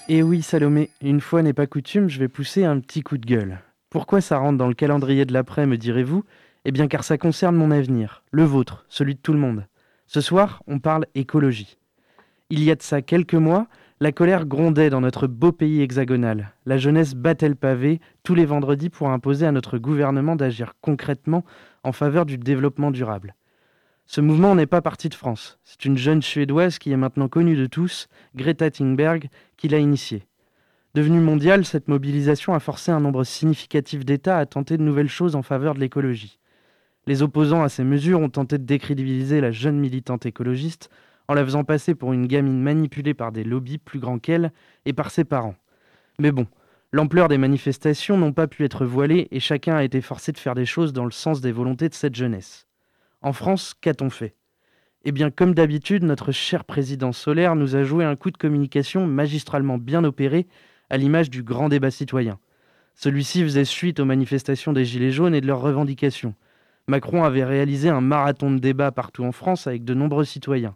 [0.09, 3.27] Et oui, Salomé, une fois n'est pas coutume, je vais pousser un petit coup de
[3.27, 3.59] gueule.
[3.91, 6.25] Pourquoi ça rentre dans le calendrier de l'après, me direz-vous?
[6.65, 9.67] Eh bien car ça concerne mon avenir, le vôtre, celui de tout le monde.
[10.07, 11.79] Ce soir, on parle écologie.
[12.49, 13.67] Il y a de ça quelques mois,
[14.01, 16.53] la colère grondait dans notre beau pays hexagonal.
[16.67, 21.45] La jeunesse battait le pavé tous les vendredis pour imposer à notre gouvernement d'agir concrètement
[21.83, 23.35] en faveur du développement durable.
[24.07, 25.59] Ce mouvement n'est pas parti de France.
[25.65, 30.27] C'est une jeune Suédoise qui est maintenant connue de tous, Greta Thunberg, qui l'a initiée.
[30.95, 35.37] Devenue mondiale, cette mobilisation a forcé un nombre significatif d'États à tenter de nouvelles choses
[35.37, 36.39] en faveur de l'écologie.
[37.07, 40.89] Les opposants à ces mesures ont tenté de décrédibiliser la jeune militante écologiste
[41.29, 44.53] en la faisant passer pour une gamine manipulée par des lobbies plus grands qu'elle
[44.87, 45.55] et par ses parents.
[46.19, 46.47] Mais bon,
[46.93, 50.55] l'ampleur des manifestations n'ont pas pu être voilée et chacun a été forcé de faire
[50.55, 52.67] des choses dans le sens des volontés de cette jeunesse.
[53.21, 54.35] En France, qu'a-t-on fait?
[55.05, 59.07] Eh bien, comme d'habitude, notre cher président Solaire nous a joué un coup de communication
[59.07, 60.47] magistralement bien opéré
[60.91, 62.39] à l'image du grand débat citoyen.
[62.95, 66.35] Celui-ci faisait suite aux manifestations des Gilets jaunes et de leurs revendications.
[66.89, 70.75] Macron avait réalisé un marathon de débat partout en France avec de nombreux citoyens.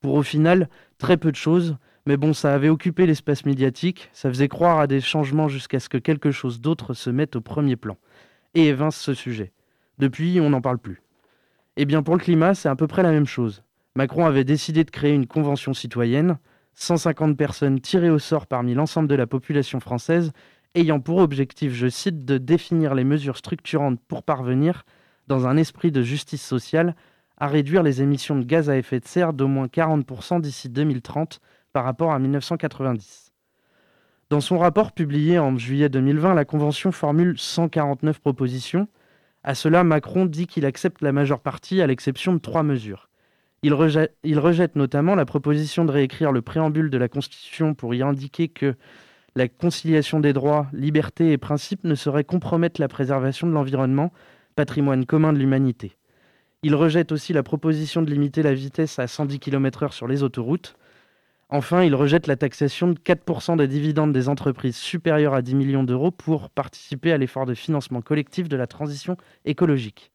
[0.00, 4.28] Pour au final, très peu de choses, mais bon, ça avait occupé l'espace médiatique, ça
[4.28, 7.76] faisait croire à des changements jusqu'à ce que quelque chose d'autre se mette au premier
[7.76, 7.96] plan
[8.54, 9.52] et évince ce sujet.
[9.98, 11.02] Depuis, on n'en parle plus.
[11.76, 13.62] Eh bien, pour le climat, c'est à peu près la même chose.
[13.94, 16.38] Macron avait décidé de créer une convention citoyenne,
[16.74, 20.32] 150 personnes tirées au sort parmi l'ensemble de la population française,
[20.74, 24.84] ayant pour objectif, je cite, de définir les mesures structurantes pour parvenir
[25.26, 26.94] dans un esprit de justice sociale,
[27.38, 31.40] à réduire les émissions de gaz à effet de serre d'au moins 40% d'ici 2030
[31.72, 33.32] par rapport à 1990.
[34.30, 38.88] Dans son rapport publié en juillet 2020, la Convention formule 149 propositions.
[39.42, 43.08] À cela, Macron dit qu'il accepte la majeure partie à l'exception de trois mesures.
[43.62, 47.94] Il rejette, il rejette, notamment la proposition de réécrire le préambule de la Constitution pour
[47.94, 48.74] y indiquer que
[49.34, 54.12] la conciliation des droits, libertés et principes ne saurait compromettre la préservation de l'environnement
[54.56, 55.96] patrimoine commun de l'humanité.
[56.64, 60.74] Il rejette aussi la proposition de limiter la vitesse à 110 km/h sur les autoroutes.
[61.50, 65.84] Enfin, il rejette la taxation de 4% des dividendes des entreprises supérieures à 10 millions
[65.84, 70.10] d'euros pour participer à l'effort de financement collectif de la transition écologique.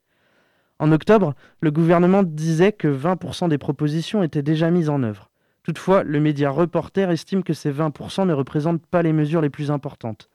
[0.79, 5.29] En octobre, le gouvernement disait que 20% des propositions étaient déjà mises en œuvre.
[5.63, 9.71] Toutefois, le média Reporter estime que ces 20% ne représentent pas les mesures les plus
[9.71, 10.29] importantes,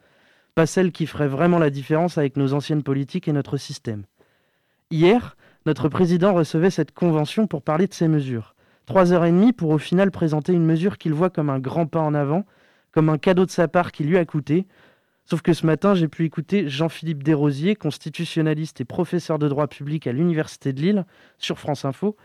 [0.54, 4.04] pas celles qui feraient vraiment la différence avec nos anciennes politiques et notre système.
[4.90, 8.54] Hier, notre président recevait cette convention pour parler de ces mesures.
[8.86, 11.86] Trois heures et demie pour au final présenter une mesure qu'il voit comme un grand
[11.86, 12.44] pas en avant,
[12.90, 14.66] comme un cadeau de sa part qui lui a coûté.
[15.26, 20.06] Sauf que ce matin, j'ai pu écouter Jean-Philippe Desrosiers, constitutionnaliste et professeur de droit public
[20.06, 21.04] à l'Université de Lille,
[21.36, 22.16] sur France Info.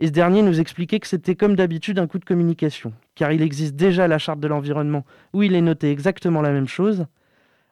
[0.00, 3.40] Et ce dernier nous expliquait que c'était comme d'habitude un coup de communication, car il
[3.40, 7.06] existe déjà la charte de l'environnement où il est noté exactement la même chose.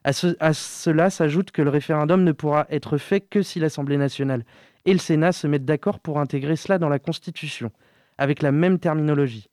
[0.05, 4.43] À, à cela s'ajoute que le référendum ne pourra être fait que si l'Assemblée nationale
[4.85, 7.71] et le Sénat se mettent d'accord pour intégrer cela dans la Constitution
[8.17, 9.49] avec la même terminologie.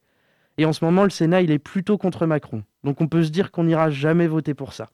[0.59, 2.63] Et en ce moment, le Sénat, il est plutôt contre Macron.
[2.85, 4.91] Donc on peut se dire qu'on n'ira jamais voter pour ça.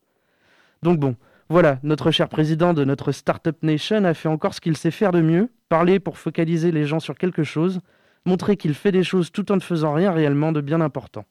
[0.82, 1.16] Donc bon,
[1.48, 5.12] voilà, notre cher président de notre Startup Nation a fait encore ce qu'il sait faire
[5.12, 7.80] de mieux, parler pour focaliser les gens sur quelque chose,
[8.24, 11.24] montrer qu'il fait des choses tout en ne faisant rien réellement de bien important.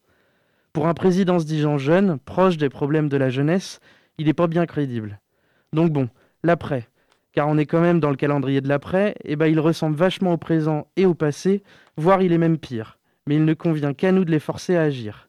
[0.73, 3.79] Pour un président se disant jeune, proche des problèmes de la jeunesse,
[4.17, 5.19] il n'est pas bien crédible.
[5.73, 6.09] Donc bon,
[6.43, 6.87] l'après,
[7.35, 10.31] car on est quand même dans le calendrier de l'après, eh ben il ressemble vachement
[10.31, 11.63] au présent et au passé,
[11.97, 12.97] voire il est même pire.
[13.27, 15.27] Mais il ne convient qu'à nous de les forcer à agir.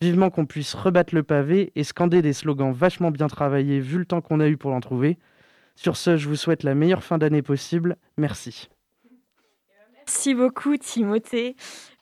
[0.00, 4.04] Vivement qu'on puisse rebattre le pavé et scander des slogans vachement bien travaillés vu le
[4.04, 5.18] temps qu'on a eu pour l'en trouver.
[5.74, 7.96] Sur ce, je vous souhaite la meilleure fin d'année possible.
[8.16, 8.68] Merci.
[9.96, 11.56] Merci beaucoup Timothée.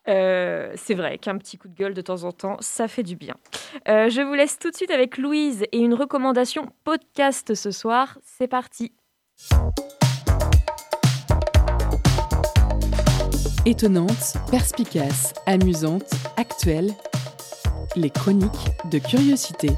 [0.07, 3.17] Euh, c'est vrai qu'un petit coup de gueule de temps en temps, ça fait du
[3.17, 3.37] bien.
[3.89, 8.19] Euh, je vous laisse tout de suite avec Louise et une recommandation podcast ce soir.
[8.23, 8.93] C'est parti.
[13.67, 16.93] Étonnante, perspicace, amusante, actuelle,
[17.97, 18.51] les chroniques
[18.93, 19.71] de curiosité.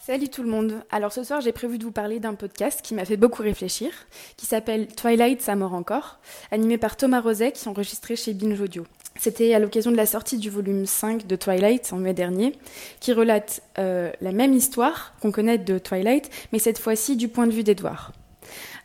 [0.00, 0.82] Salut tout le monde.
[0.90, 3.90] Alors ce soir, j'ai prévu de vous parler d'un podcast qui m'a fait beaucoup réfléchir,
[4.36, 6.18] qui s'appelle Twilight, ça mort encore,
[6.50, 8.84] animé par Thomas Roset, qui est enregistré chez Binge Audio.
[9.18, 12.52] C'était à l'occasion de la sortie du volume 5 de Twilight en mai dernier,
[13.00, 17.46] qui relate euh, la même histoire qu'on connaît de Twilight, mais cette fois-ci du point
[17.46, 18.12] de vue d'Edward.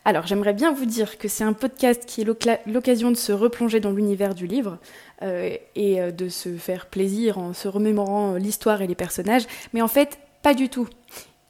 [0.04, 3.80] Alors j'aimerais bien vous dire que c'est un podcast qui est l'occasion de se replonger
[3.80, 4.80] dans l'univers du livre
[5.22, 9.82] euh, et euh, de se faire plaisir en se remémorant l'histoire et les personnages, mais
[9.82, 10.88] en fait pas du tout.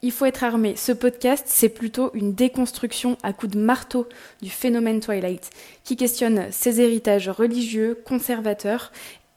[0.04, 0.74] Il faut être armé.
[0.74, 4.08] Ce podcast, c'est plutôt une déconstruction à coups de marteau
[4.42, 5.50] du phénomène Twilight,
[5.84, 8.90] qui questionne ses héritages religieux, conservateurs,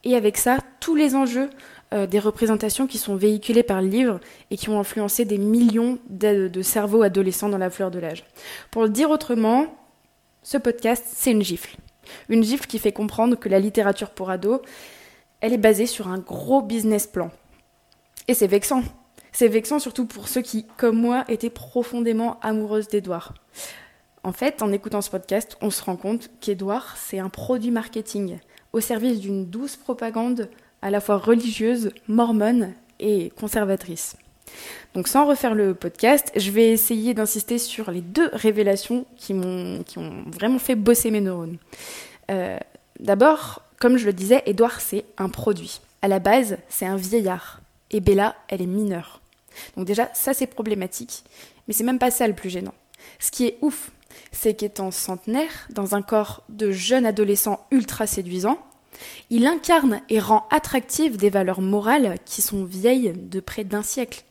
[0.03, 1.51] et avec ça, tous les enjeux
[1.93, 5.99] euh, des représentations qui sont véhiculées par le livre et qui ont influencé des millions
[6.09, 8.23] de, de cerveaux adolescents dans la fleur de l'âge.
[8.71, 9.67] Pour le dire autrement,
[10.41, 11.75] ce podcast, c'est une gifle.
[12.29, 14.61] Une gifle qui fait comprendre que la littérature pour ados,
[15.41, 17.29] elle est basée sur un gros business plan.
[18.27, 18.83] Et c'est vexant,
[19.35, 23.33] c'est vexant surtout pour ceux qui, comme moi, étaient profondément amoureuses d'Edouard.
[24.23, 28.39] En fait, en écoutant ce podcast, on se rend compte qu'Edouard, c'est un produit marketing
[28.71, 30.49] au service d'une douce propagande
[30.81, 32.71] à la fois religieuse, mormone
[33.01, 34.15] et conservatrice.
[34.93, 39.83] Donc sans refaire le podcast, je vais essayer d'insister sur les deux révélations qui, ont
[40.27, 41.57] vraiment fait bosser mes neurones.
[42.31, 42.57] Euh,
[43.01, 45.81] d'abord, comme je le disais, Edouard c'est un produit.
[46.01, 47.59] À la base, c'est un vieillard.
[47.91, 49.19] Et Bella, elle est mineure.
[49.77, 51.23] Donc déjà, ça c'est problématique,
[51.67, 52.73] mais c'est même pas ça le plus gênant.
[53.19, 53.91] Ce qui est ouf,
[54.31, 58.57] c'est qu'étant centenaire, dans un corps de jeune adolescent ultra séduisant,
[59.29, 64.23] il incarne et rend attractives des valeurs morales qui sont vieilles de près d'un siècle.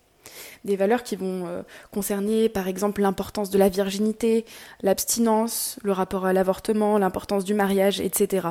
[0.65, 4.47] Des valeurs qui vont euh, concerner par exemple l'importance de la virginité,
[4.83, 8.49] l'abstinence, le rapport à l'avortement, l'importance du mariage, etc.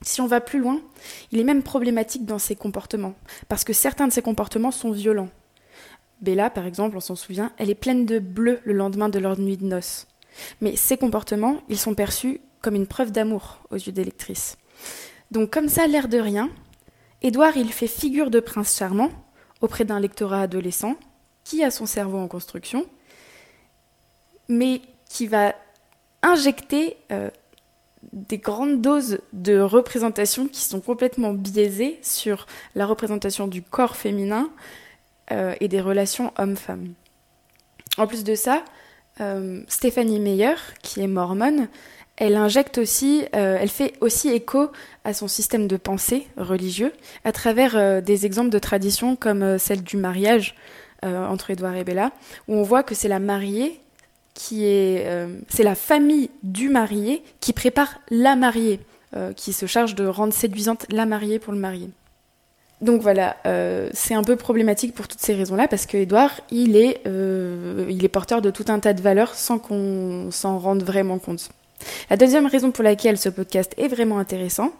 [0.00, 0.80] Si on va plus loin,
[1.30, 3.14] il est même problématique dans ses comportements,
[3.48, 5.28] parce que certains de ses comportements sont violents.
[6.20, 9.38] Bella, par exemple, on s'en souvient, elle est pleine de bleu le lendemain de leur
[9.38, 10.06] nuit de noces.
[10.60, 14.56] Mais ces comportements, ils sont perçus comme une preuve d'amour aux yeux des lectrices.
[15.30, 16.50] Donc comme ça, l'air de rien,
[17.22, 19.10] Édouard, il fait figure de prince charmant
[19.60, 20.94] auprès d'un lectorat adolescent
[21.44, 22.86] qui a son cerveau en construction,
[24.48, 25.54] mais qui va
[26.22, 27.30] injecter euh,
[28.12, 34.50] des grandes doses de représentation qui sont complètement biaisées sur la représentation du corps féminin,
[35.30, 36.94] euh, et des relations hommes-femmes.
[37.98, 38.64] En plus de ça,
[39.20, 41.68] euh, Stéphanie Meyer, qui est mormone,
[42.16, 44.70] elle injecte aussi, euh, elle fait aussi écho
[45.04, 46.92] à son système de pensée religieux
[47.24, 50.54] à travers des exemples de traditions comme celle du mariage
[51.04, 52.10] entre Édouard et Bella,
[52.48, 53.80] où on voit que c'est la mariée
[54.34, 55.06] qui est,
[55.48, 58.80] c'est la famille du marié qui prépare la mariée,
[59.36, 61.90] qui se charge de rendre séduisante la mariée pour le marié.
[62.80, 66.76] Donc voilà, euh, c'est un peu problématique pour toutes ces raisons-là parce que Edouard, il
[66.76, 70.84] est, euh, il est porteur de tout un tas de valeurs sans qu'on s'en rende
[70.84, 71.50] vraiment compte.
[72.10, 74.72] La deuxième raison pour laquelle ce podcast est vraiment intéressant,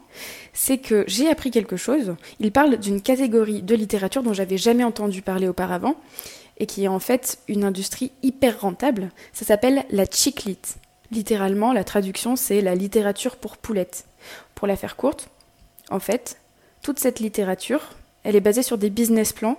[0.52, 2.14] c'est que j'ai appris quelque chose.
[2.40, 5.94] Il parle d'une catégorie de littérature dont j'avais jamais entendu parler auparavant
[6.58, 9.10] et qui est en fait une industrie hyper rentable.
[9.32, 10.58] Ça s'appelle la chiclit.
[11.10, 14.04] Littéralement, la traduction, c'est la littérature pour poulettes.
[14.54, 15.28] Pour la faire courte,
[15.90, 16.37] en fait,
[16.88, 17.90] toute cette littérature,
[18.24, 19.58] elle est basée sur des business plans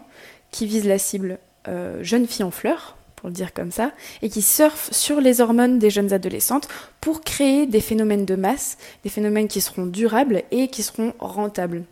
[0.50, 1.38] qui visent la cible
[1.68, 3.92] euh, jeune fille en fleurs, pour le dire comme ça,
[4.24, 6.68] et qui surfent sur les hormones des jeunes adolescentes
[7.02, 11.84] pour créer des phénomènes de masse, des phénomènes qui seront durables et qui seront rentables,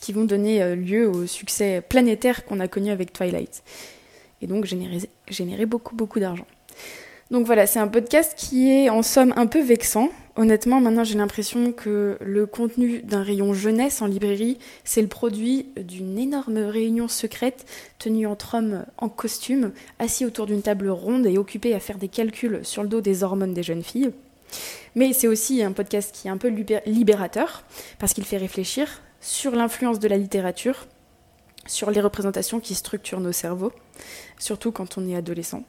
[0.00, 3.62] qui vont donner euh, lieu au succès planétaire qu'on a connu avec Twilight,
[4.40, 6.46] et donc générer, générer beaucoup beaucoup d'argent.
[7.30, 11.18] Donc voilà, c'est un podcast qui est en somme un peu vexant, Honnêtement, maintenant j'ai
[11.18, 17.06] l'impression que le contenu d'un rayon jeunesse en librairie, c'est le produit d'une énorme réunion
[17.06, 17.66] secrète
[17.98, 22.08] tenue entre hommes en costume, assis autour d'une table ronde et occupés à faire des
[22.08, 24.12] calculs sur le dos des hormones des jeunes filles.
[24.94, 26.48] Mais c'est aussi un podcast qui est un peu
[26.86, 27.64] libérateur,
[27.98, 30.86] parce qu'il fait réfléchir sur l'influence de la littérature,
[31.66, 33.72] sur les représentations qui structurent nos cerveaux,
[34.38, 35.62] surtout quand on est adolescent.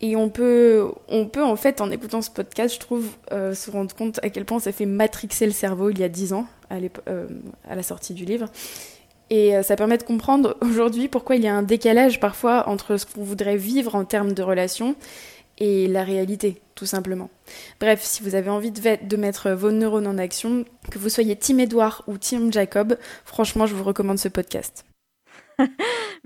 [0.00, 3.70] Et on peut, on peut en fait, en écoutant ce podcast, je trouve, euh, se
[3.70, 6.46] rendre compte à quel point ça fait matrixer le cerveau il y a dix ans,
[6.68, 6.76] à,
[7.08, 7.26] euh,
[7.68, 8.48] à la sortie du livre.
[9.30, 12.98] Et euh, ça permet de comprendre aujourd'hui pourquoi il y a un décalage parfois entre
[12.98, 14.96] ce qu'on voudrait vivre en termes de relations
[15.58, 17.30] et la réalité, tout simplement.
[17.80, 21.36] Bref, si vous avez envie de, de mettre vos neurones en action, que vous soyez
[21.36, 24.84] Tim Edouard ou Tim Jacob, franchement, je vous recommande ce podcast.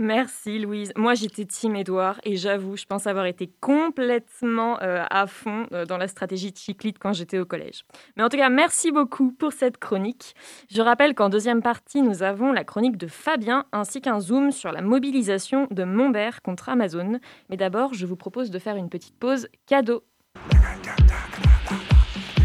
[0.00, 0.92] Merci Louise.
[0.96, 5.84] Moi j'étais Team Edouard et j'avoue, je pense avoir été complètement euh, à fond euh,
[5.84, 7.84] dans la stratégie Chiclite quand j'étais au collège.
[8.16, 10.34] Mais en tout cas, merci beaucoup pour cette chronique.
[10.70, 14.72] Je rappelle qu'en deuxième partie, nous avons la chronique de Fabien ainsi qu'un zoom sur
[14.72, 17.20] la mobilisation de Montbert contre Amazon.
[17.50, 20.02] Mais d'abord, je vous propose de faire une petite pause cadeau.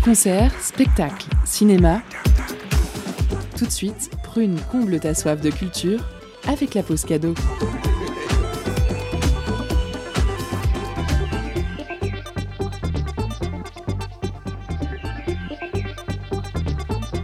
[0.03, 2.01] Concert, spectacle, cinéma.
[3.57, 6.01] Tout de suite, Prune comble ta soif de culture
[6.47, 7.33] avec la pause cadeau.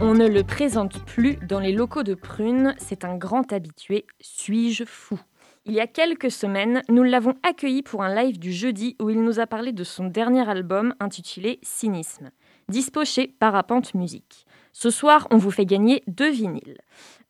[0.00, 4.04] On ne le présente plus dans les locaux de Prune, c'est un grand habitué.
[4.20, 5.18] Suis-je fou?
[5.64, 9.22] Il y a quelques semaines, nous l'avons accueilli pour un live du jeudi où il
[9.22, 12.30] nous a parlé de son dernier album intitulé Cynisme,
[12.68, 14.44] dispo chez Parapente Musique.
[14.72, 16.78] Ce soir, on vous fait gagner deux vinyles.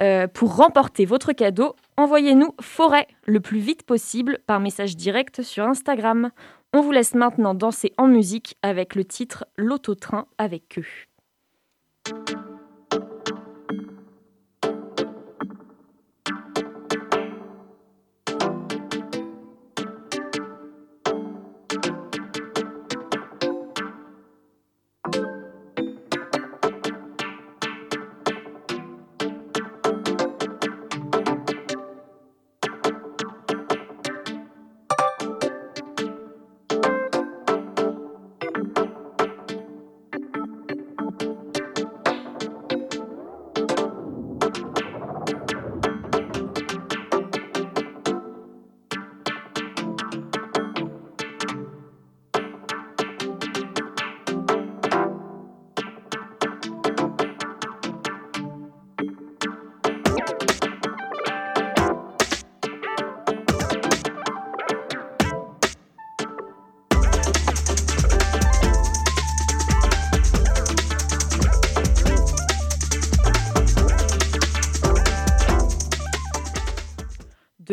[0.03, 5.65] Euh, pour remporter votre cadeau, envoyez-nous Forêt le plus vite possible par message direct sur
[5.65, 6.31] Instagram.
[6.73, 12.42] On vous laisse maintenant danser en musique avec le titre L'autotrain avec eux.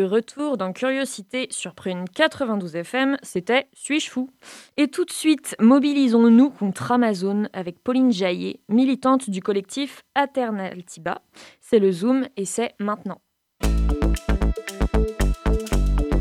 [0.09, 4.29] Retour dans Curiosité sur Prune 92 FM, c'était Suis-je fou?
[4.75, 11.21] Et tout de suite, mobilisons-nous contre Amazon avec Pauline Jaillet, militante du collectif Alternatiba.
[11.61, 13.21] C'est le Zoom et c'est maintenant.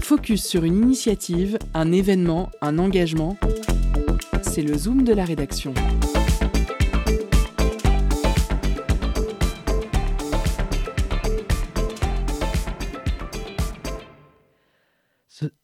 [0.01, 3.37] Focus sur une initiative, un événement, un engagement.
[4.43, 5.75] C'est le Zoom de la rédaction.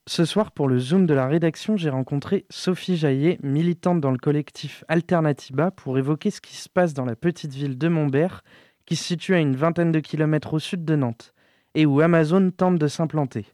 [0.07, 4.19] Ce soir, pour le Zoom de la rédaction, j'ai rencontré Sophie Jaillet, militante dans le
[4.19, 8.43] collectif Alternatiba, pour évoquer ce qui se passe dans la petite ville de Montbert,
[8.87, 11.35] qui se situe à une vingtaine de kilomètres au sud de Nantes,
[11.75, 13.47] et où Amazon tente de s'implanter.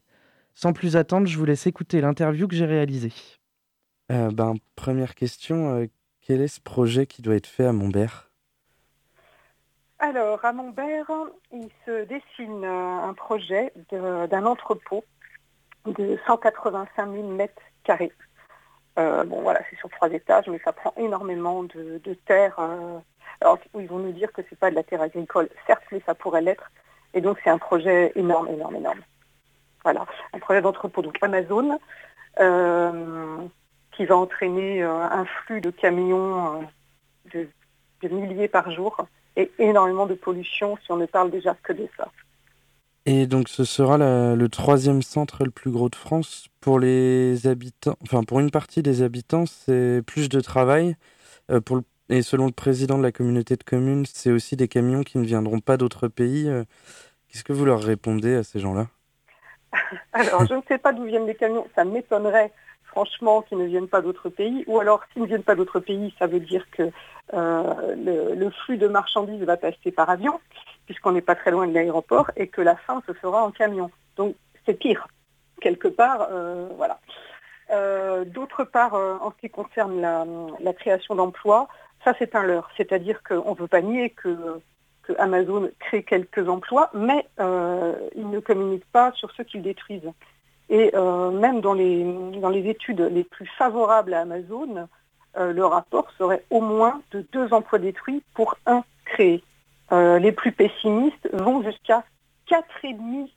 [0.53, 3.13] Sans plus attendre, je vous laisse écouter l'interview que j'ai réalisée.
[4.09, 5.87] ben, Première question,
[6.21, 8.29] quel est ce projet qui doit être fait à Montbert?
[9.99, 11.11] Alors, à Montbert,
[11.51, 15.03] il se dessine un projet d'un entrepôt
[15.85, 18.11] de 185 000 mètres carrés.
[18.99, 22.55] Euh, bon, voilà, c'est sur trois étages, mais ça prend énormément de, terre.
[22.59, 22.99] Euh.
[23.39, 25.49] alors, ils vont nous dire que ce n'est pas de la terre agricole.
[25.65, 26.71] Certes, mais ça pourrait l'être.
[27.13, 29.01] Et donc, c'est un projet énorme, énorme, énorme.
[29.83, 31.79] Voilà, un projet d'entrepôt, donc Amazon,
[32.39, 33.37] euh,
[33.93, 36.67] qui va entraîner un flux de camions
[37.33, 37.47] de
[38.07, 38.97] milliers par jour
[39.35, 42.09] et énormément de pollution si on ne parle déjà que de ça.
[43.05, 46.47] Et donc ce sera le troisième centre le plus gros de France.
[46.59, 50.95] Pour les habitants, enfin pour une partie des habitants, c'est plus de travail.
[51.49, 55.01] Euh, pour et selon le président de la communauté de communes, c'est aussi des camions
[55.01, 56.49] qui ne viendront pas d'autres pays.
[56.49, 56.65] Euh,
[57.27, 58.87] qu'est-ce que vous leur répondez à ces gens-là?
[60.13, 61.65] Alors je ne sais pas d'où viennent les camions.
[61.73, 62.51] Ça m'étonnerait
[62.91, 64.63] franchement qu'ils ne viennent pas d'autres pays.
[64.67, 66.91] Ou alors s'ils ne viennent pas d'autres pays, ça veut dire que
[67.33, 70.39] euh, le, flux de marchandises va passer par avion,
[70.91, 73.89] puisqu'on n'est pas très loin de l'aéroport, et que la fin se fera en camion.
[74.17, 74.35] Donc
[74.65, 75.07] c'est pire,
[75.61, 76.99] quelque part, euh, voilà.
[77.71, 81.69] Euh, d'autre part, en ce qui concerne la, création d'emplois,
[82.03, 84.59] ça c'est un leurre, c'est-à-dire qu'on ne veut pas nier que,
[85.17, 90.11] Amazon crée quelques emplois, mais ils ne communiquent pas sur ceux qu'ils détruisent.
[90.69, 92.03] Et même dans les,
[92.39, 94.87] dans les études les plus favorables à Amazon,
[95.37, 99.43] euh, le rapport serait au moins de deux emplois détruits pour un créé.
[99.91, 102.03] Euh, les plus pessimistes vont jusqu'à
[102.45, 103.33] quatre et demi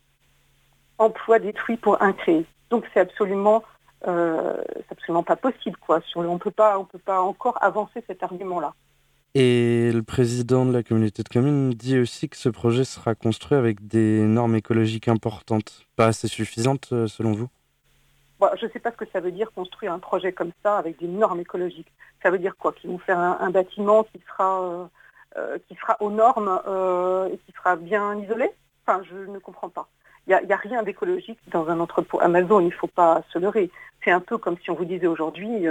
[0.98, 2.46] emplois détruits pour un créé.
[2.70, 3.64] Donc c'est absolument,
[4.06, 4.56] euh,
[4.90, 5.76] absolument pas possible.
[5.78, 6.00] Quoi.
[6.14, 8.74] on ne peut pas encore avancer cet argument-là.
[9.36, 13.58] Et le président de la communauté de communes dit aussi que ce projet sera construit
[13.58, 17.48] avec des normes écologiques importantes, pas assez suffisantes selon vous?
[18.56, 20.98] Je ne sais pas ce que ça veut dire construire un projet comme ça avec
[20.98, 21.92] des normes écologiques.
[22.22, 22.72] Ça veut dire quoi?
[22.72, 24.86] Qu'ils vont faire un, bâtiment qui sera, euh, euh,
[25.68, 28.50] qui sera aux normes euh, et qui sera bien isolé
[28.86, 29.88] Enfin, je ne comprends pas.
[30.26, 33.70] Il n'y a, rien d'écologique dans un entrepôt Amazon, il ne faut pas se leurrer.
[34.04, 35.66] C'est un peu comme si on vous disait aujourd'hui,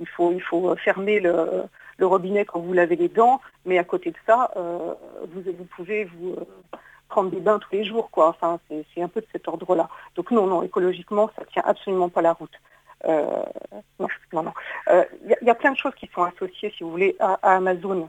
[0.00, 1.64] il, faut, il faut fermer le,
[2.00, 4.52] robinet quand vous lavez les dents, mais à côté de ça,
[5.32, 6.36] vous, pouvez vous
[7.08, 8.28] prendre des bains tous les jours, quoi.
[8.28, 9.88] Enfin, c'est un peu de cet ordre-là.
[10.16, 12.56] Donc non, non, écologiquement, ça tient absolument pas la route.
[13.06, 13.42] Euh,
[13.98, 14.52] non, non,
[14.86, 18.08] Il euh, y, a plein de choses qui sont associées, si vous voulez, à, Amazon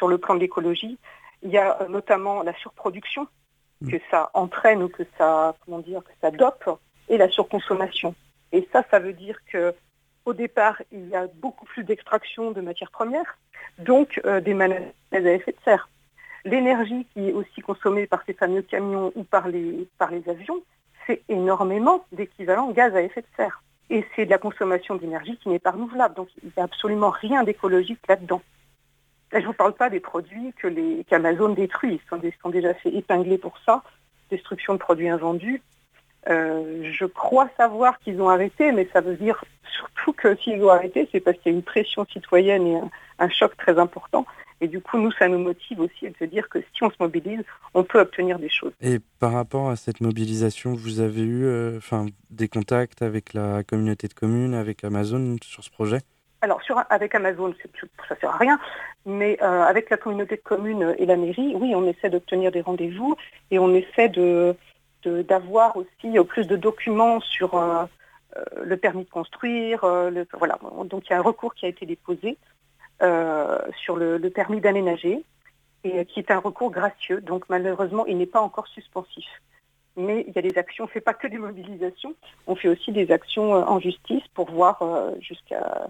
[0.00, 0.96] sur le plan de l'écologie.
[1.42, 3.28] Il y a euh, notamment la surproduction
[3.82, 3.90] mm.
[3.90, 6.70] que ça entraîne ou que ça, comment dire, que ça dope,
[7.10, 8.14] et la surconsommation.
[8.52, 9.74] Et ça, ça veut dire que
[10.24, 13.38] au départ, il y a beaucoup plus d'extraction de matières premières,
[13.78, 15.88] donc des maladies à effet de serre.
[16.44, 20.62] L'énergie qui est aussi consommée par ces fameux camions ou par les, par les avions,
[21.06, 23.62] c'est énormément d'équivalent gaz à effet de serre.
[23.88, 26.14] Et c'est de la consommation d'énergie qui n'est pas renouvelable.
[26.14, 28.42] Donc il n'y a absolument rien d'écologique là-dedans.
[29.32, 32.00] Je ne vous parle pas des produits que qu'Amazon détruit.
[32.02, 33.82] Ils sont, sont, déjà fait épingler pour ça.
[34.30, 35.62] Destruction de produits invendus.
[36.28, 39.42] Euh, je crois savoir qu'ils ont arrêté, mais ça veut dire
[39.76, 42.80] surtout que s'ils ont arrêté, c'est parce qu'il y a une pression citoyenne et
[43.18, 44.26] un choc très important.
[44.60, 46.96] Et du coup, nous, ça nous motive aussi de se dire que si on se
[47.00, 48.72] mobilise, on peut obtenir des choses.
[48.82, 51.80] Et par rapport à cette mobilisation, vous avez eu euh,
[52.30, 56.00] des contacts avec la communauté de communes, avec Amazon sur ce projet?
[56.40, 57.54] Alors avec Amazon,
[58.08, 58.58] ça ne sert à rien,
[59.06, 62.60] mais euh, avec la communauté de communes et la mairie, oui, on essaie d'obtenir des
[62.60, 63.16] rendez-vous
[63.50, 64.10] et on essaie
[65.04, 67.84] d'avoir aussi plus de documents sur euh,
[68.62, 69.84] le permis de construire.
[69.84, 70.58] Le, voilà.
[70.84, 72.38] Donc il y a un recours qui a été déposé
[73.02, 75.24] euh, sur le, permis d'aménager,
[75.84, 77.22] et qui est un recours gracieux.
[77.22, 79.24] Donc malheureusement, il n'est pas encore suspensif.
[79.96, 82.14] Mais il y a des actions, on ne fait pas que des mobilisations,
[82.46, 85.88] on fait aussi des actions euh, en justice pour voir euh, jusqu'à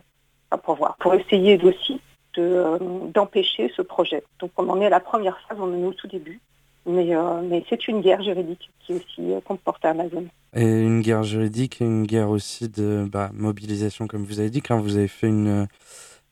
[0.59, 2.01] pour voir, pour essayer aussi
[2.36, 4.22] d'empêcher ce projet.
[4.38, 6.40] Donc on en est à la première phase, on en est au tout début.
[6.86, 10.24] Mais, mais c'est une guerre juridique qui est aussi comporte à Amazon.
[10.55, 14.62] Et une guerre juridique et une guerre aussi de bah, mobilisation, comme vous avez dit,
[14.62, 15.68] quand vous avez fait une,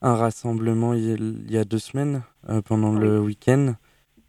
[0.01, 3.73] un rassemblement il y a deux semaines, euh, pendant le week-end.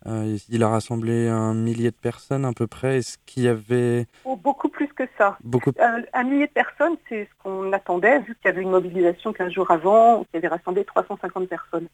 [0.07, 2.99] Euh, il a rassemblé un millier de personnes à peu près.
[2.99, 4.07] Est-ce qu'il y avait...
[4.25, 5.37] Oh, beaucoup plus que ça.
[5.45, 5.71] Beaucoup...
[5.79, 9.33] Euh, un millier de personnes, c'est ce qu'on attendait, vu qu'il y avait une mobilisation
[9.33, 11.89] 15 jours avant, qui avait rassemblé 350 personnes.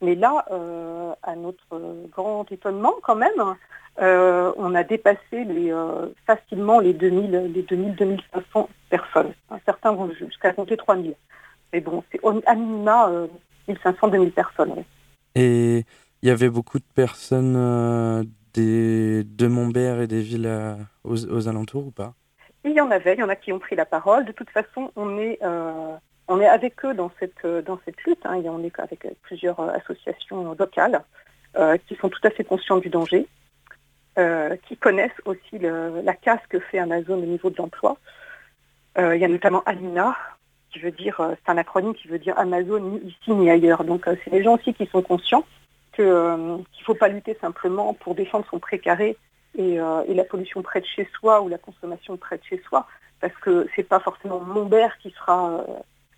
[0.00, 0.44] Mais là,
[1.22, 3.54] à notre grand étonnement quand même,
[3.98, 5.72] on a dépassé les,
[6.26, 9.32] facilement les 2000, les 2000, 2500 personnes.
[9.64, 11.14] Certains vont jusqu'à compter 3000.
[11.72, 13.10] Mais bon, c'est à minima
[13.68, 14.84] 1500, euh, 2000 personnes.
[15.34, 15.84] Et
[16.22, 18.22] il y avait beaucoup de personnes euh,
[18.54, 22.14] des, de Montbert et des villes euh, aux, alentours ou pas?
[22.64, 24.24] Il y en avait, il y en a qui ont pris la parole.
[24.24, 25.40] De toute façon, on est,
[26.28, 29.58] On est avec eux dans cette, dans cette lutte, hein, et on est avec plusieurs
[29.60, 31.02] associations locales
[31.88, 33.26] qui sont tout à fait conscientes du danger,
[34.68, 37.96] qui connaissent aussi la casse que fait Amazon au niveau de l'emploi.
[38.96, 40.16] il y a notamment Alina,
[40.70, 43.82] qui veut dire, c'est un acronyme qui veut dire Amazon ni ici ni ailleurs.
[43.82, 45.44] Donc c'est les gens aussi qui sont conscients
[45.92, 49.16] qu'il ne faut pas lutter simplement pour défendre son précaré
[49.58, 52.86] euh, et, la pollution près de chez soi ou la consommation près de chez soi,
[53.20, 55.64] parce que ce n'est pas forcément Montbert qui sera euh,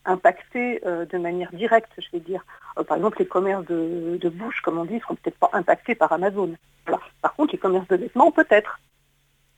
[0.04, 2.44] impacté euh, de manière directe, je vais dire.
[2.86, 6.12] par exemple, les commerces de, bouche, comme on dit, ne seront peut-être pas impactés par
[6.12, 6.54] Amazon.
[6.84, 8.78] Par contre, les commerces de vêtements, peut-être.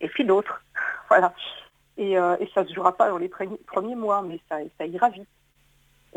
[0.00, 0.62] Et puis d'autres.
[1.08, 1.34] voilà.
[1.98, 2.14] Et,
[2.54, 3.28] ça ne se jouera pas dans les
[3.66, 5.28] premiers mois, mais ça, ça ira vite.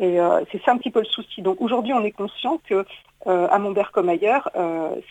[0.01, 0.17] Et
[0.51, 1.41] c'est ça un petit peu le souci.
[1.41, 2.85] Donc aujourd'hui, on est conscient que
[3.25, 4.49] à Montbert comme ailleurs,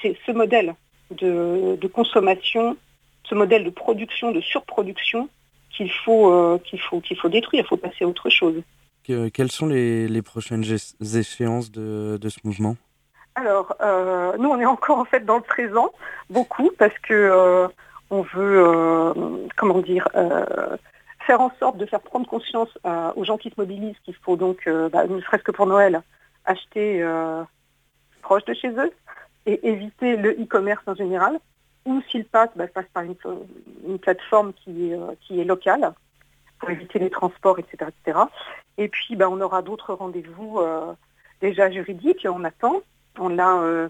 [0.01, 0.74] c'est ce modèle
[1.11, 2.76] de, consommation,
[3.24, 5.28] ce modèle de production, de surproduction
[5.70, 8.62] qu'il faut, euh, qu'il faut, qu'il faut détruire, il faut passer à autre chose.
[9.05, 10.64] quelles sont les, prochaines
[11.01, 12.76] échéances de, ce mouvement?
[13.34, 15.93] Alors, euh, nous, on est encore en fait dans le présent,
[16.28, 17.68] beaucoup, parce que euh,
[18.11, 19.14] on veut,
[19.57, 20.09] comment dire,
[21.29, 22.70] faire en sorte de faire prendre conscience
[23.16, 26.03] aux gens qui se mobilisent qu'il faut donc, bah, ne serait-ce que pour Noël,
[26.45, 27.07] acheter
[28.22, 28.91] proche de chez eux,
[29.49, 31.41] et éviter le e-commerce en général,
[31.87, 35.95] ou s'il passe, bah, passe par une, plateforme qui est, euh, qui est locale
[36.59, 37.91] pour éviter les transports, etc.
[38.05, 38.18] etc.
[38.76, 40.93] Et puis bah, on aura d'autres rendez-vous euh,
[41.41, 42.83] déjà juridiques, on attend.
[43.18, 43.89] On, a, euh,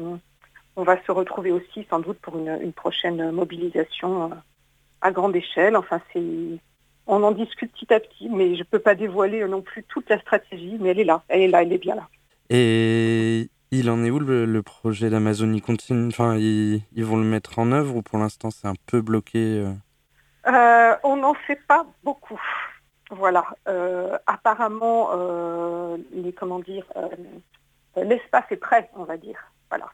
[0.76, 4.30] on va se retrouver aussi sans doute pour une, prochaine mobilisation
[5.01, 5.76] à grande échelle.
[5.76, 6.59] Enfin, c'est,
[7.09, 10.09] on en discute petit à petit, mais je ne peux pas dévoiler non plus toute
[10.11, 12.06] la stratégie, mais elle est là, elle est là, elle est bien là.
[12.50, 17.72] Et il en est où le, projet d'Amazonie continue Enfin, ils, vont le mettre en
[17.72, 19.72] œuvre ou pour l'instant c'est un peu bloqué euh?
[20.46, 22.40] Euh, On n'en sait pas beaucoup.
[23.11, 23.44] Voilà.
[23.68, 25.11] Euh, apparemment,
[26.12, 26.84] les comment dire,
[27.96, 29.50] l'espace est prêt, on va dire.
[29.70, 29.88] Voilà.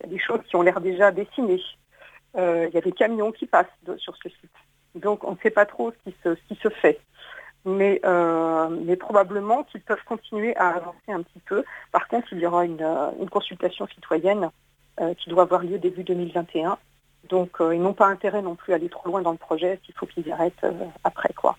[0.00, 1.62] Il y a des choses qui ont l'air déjà dessinées.
[2.36, 3.66] il y a des camions qui passent
[3.98, 4.50] sur ce site.
[4.94, 5.92] Donc on ne sait pas trop
[6.24, 7.00] ce qui se fait
[7.64, 11.64] mais, euh, mais probablement qu'ils peuvent continuer à avancer un petit peu.
[11.92, 14.50] Par contre, il y aura une, euh, consultation citoyenne
[15.00, 16.78] euh, qui doit avoir lieu début 2021.
[17.28, 19.94] Donc, ils n'ont pas intérêt non plus à aller trop loin dans le projet, il
[19.94, 20.66] faut qu'ils arrêtent
[21.04, 21.32] après.
[21.34, 21.56] quoi.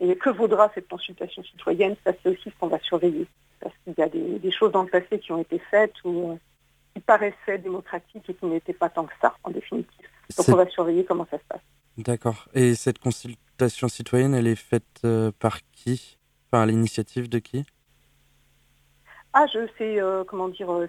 [0.00, 1.96] Et que vaudra cette consultation citoyenne?
[2.04, 3.26] Ça, c'est aussi ce qu'on va surveiller.
[3.58, 6.38] Parce qu'il y a des, choses dans le passé qui ont été faites ou
[6.94, 10.06] qui paraissaient démocratiques et qui n'étaient pas tant que ça, en définitive.
[10.36, 11.62] Donc, on va surveiller comment ça se passe.
[11.98, 12.48] D'accord.
[12.54, 16.18] Et cette consultation citoyenne, elle est faite euh, par qui?
[16.48, 17.64] Enfin, à l'initiative de qui?
[19.34, 20.86] Ah, je sais, euh, comment dire, euh,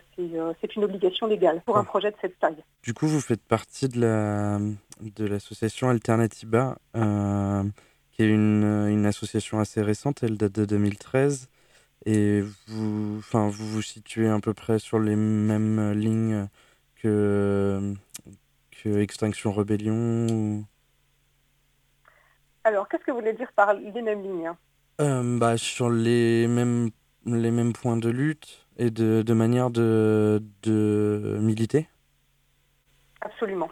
[0.60, 2.62] c'est une obligation légale pour un projet de cette taille.
[2.84, 4.60] Du coup, vous faites partie de la
[5.02, 11.50] de l'association Alternativa, qui est une, une, association assez récente, elle date de 2013,
[12.06, 16.48] et vous, enfin, vous vous situez à peu près sur les mêmes lignes
[16.96, 17.94] que,
[18.72, 20.66] que Extinction Rebellion ou...
[22.64, 24.58] Alors, qu'est-ce que vous voulez dire par les mêmes lignes hein
[25.02, 26.90] euh, bah, Sur les mêmes,
[27.26, 31.88] les mêmes points de lutte et de, de manière de, de militer
[33.22, 33.70] Absolument.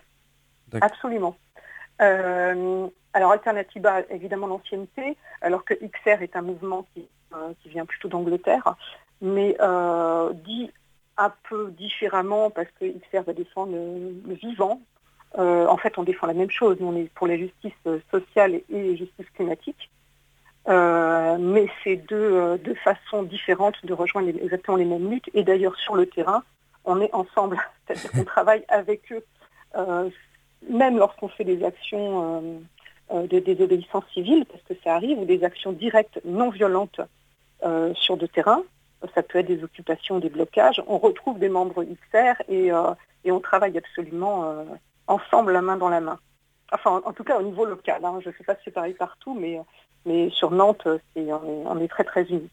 [0.82, 1.36] Absolument.
[2.02, 7.86] Euh, alors, Alternativa, évidemment, l'ancienneté, alors que XR est un mouvement qui, euh, qui vient
[7.86, 8.76] plutôt d'Angleterre,
[9.22, 9.56] mais
[10.46, 10.72] dit
[11.18, 14.82] un peu différemment parce que XR va défendre le vivant,
[15.38, 16.78] euh, en fait, on défend la même chose.
[16.82, 19.90] on est pour la justice euh, sociale et la justice climatique.
[20.68, 25.30] Euh, mais c'est deux, façons différentes de rejoindre exactement les mêmes luttes.
[25.34, 26.44] Et d'ailleurs, sur le terrain,
[26.86, 27.58] on est ensemble.
[27.88, 29.24] C'est-à-dire qu'on travaille avec eux,
[30.70, 32.62] même lorsqu'on fait des actions
[33.12, 37.02] de désobéissance civile, parce que ça arrive, ou des actions directes non violentes
[37.96, 38.64] sur le terrain.
[39.16, 40.84] Ça peut être des occupations, des blocages.
[40.86, 42.72] On retrouve des membres XR et
[43.32, 44.64] on travaille absolument
[45.12, 46.20] ensemble, la main dans la main.
[46.72, 48.04] Enfin, en, tout cas au niveau local.
[48.04, 48.20] Hein.
[48.24, 49.60] Je ne sais pas si c'est pareil partout, mais,
[50.06, 52.50] mais sur Nantes, on, est, très très unis.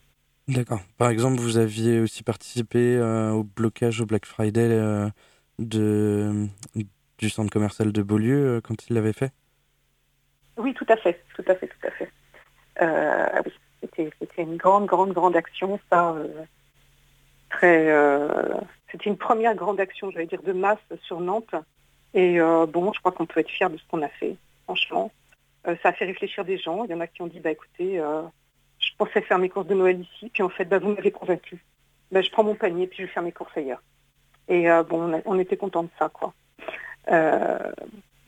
[0.49, 0.81] D'accord.
[0.97, 5.09] Par exemple, vous aviez aussi participé euh, au blocage au Black Friday euh,
[5.59, 6.47] de,
[7.19, 9.33] du centre commercial de Beaulieu euh, quand il l'avait fait?
[10.57, 12.11] Oui, tout à fait, tout à fait, tout à fait.
[13.81, 16.17] c'était, une grande, grande, grande action, ça.
[17.51, 17.95] très,
[18.91, 21.55] c'était une première grande action, j'allais dire, de masse sur Nantes.
[22.15, 25.11] Et euh, bon, je crois qu'on peut être fier de ce qu'on a fait, franchement.
[25.67, 26.85] Euh, ça a fait réfléchir des gens.
[26.85, 28.23] Il y en a qui ont dit, bah écoutez, euh,
[28.79, 31.63] je pensais faire mes courses de Noël ici, puis en fait, bah, vous m'avez convaincu.
[32.11, 33.83] Bah, je prends mon panier, puis je vais faire mes courses ailleurs.
[34.49, 36.33] Et bon, on, était content de ça, quoi.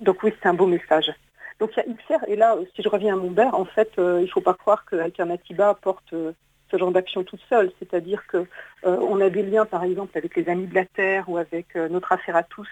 [0.01, 1.11] donc oui, c'est un beau message.
[1.59, 4.03] Donc il y a XR, et là, si je reviens à Montbert, en fait, il
[4.03, 7.73] ne faut pas croire que Alternativa porte ce genre d'action toute seule.
[7.79, 11.75] C'est-à-dire qu'on a des liens, par exemple, avec les Amis de la Terre ou avec
[11.75, 12.69] notre affaire à tous,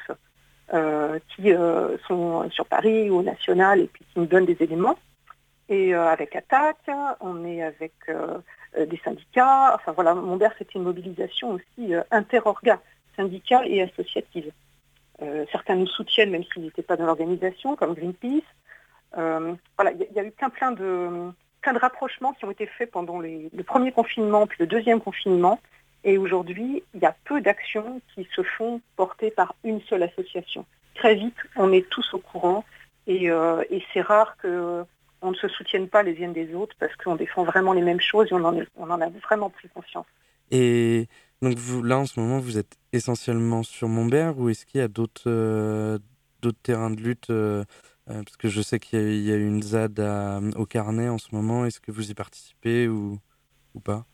[0.71, 1.53] qui
[2.07, 4.99] sont sur Paris ou au National et puis qui nous donnent des éléments.
[5.69, 6.77] Et avec Attac,
[7.21, 7.93] on est avec
[8.79, 9.75] des syndicats.
[9.75, 12.81] Enfin voilà, Montbert, c'était une mobilisation aussi interorga,
[13.16, 14.51] syndicale et associative.
[15.51, 18.43] certains nous soutiennent même s'ils n'étaient pas dans l'organisation, comme Greenpeace.
[19.16, 21.31] Euh, voilà, il y, a eu plein, plein, de,
[21.62, 25.59] plein de rapprochements qui ont été faits pendant le premier confinement puis le deuxième confinement.
[26.05, 30.64] Et aujourd'hui, il y a peu d'actions qui se font porter par une seule association.
[30.94, 32.64] Très vite, on est tous au courant
[33.07, 34.86] et, euh, c'est rare qu'on
[35.30, 38.28] ne se soutienne pas les unes des autres parce qu'on défend vraiment les mêmes choses
[38.30, 40.07] et on en, on en a vraiment pris conscience.
[40.51, 41.09] Et
[41.42, 44.84] donc vous, là, en ce moment, vous êtes essentiellement sur Montbert ou est-ce qu'il y
[44.84, 45.99] a d'autres euh,
[46.62, 47.64] terrains de lutte euh,
[48.07, 50.01] parce que je sais qu'il y, a eu une ZAD
[50.57, 51.66] au Carnet en ce moment.
[51.66, 53.18] Est-ce que vous y participez ou,
[53.74, 54.07] ou pas?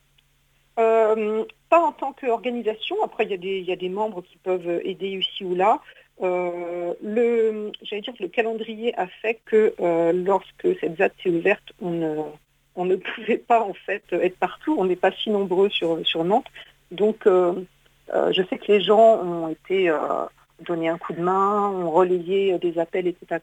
[0.78, 1.44] Euh,
[1.80, 2.96] En tant qu'organisation.
[3.02, 5.80] Après, il y, a des, membres qui peuvent aider ici ou là.
[6.22, 9.74] Euh, le, j'allais dire que le calendrier a fait que
[10.12, 11.92] lorsque cette ZAD s'est ouverte, on
[12.84, 14.76] ne, pouvait pas en fait être partout.
[14.78, 16.50] On n'est pas si nombreux sur, sur Nantes.
[16.90, 19.90] Donc, je sais que les gens ont été
[20.60, 23.40] donner un coup de main, on relayait des appels, etc.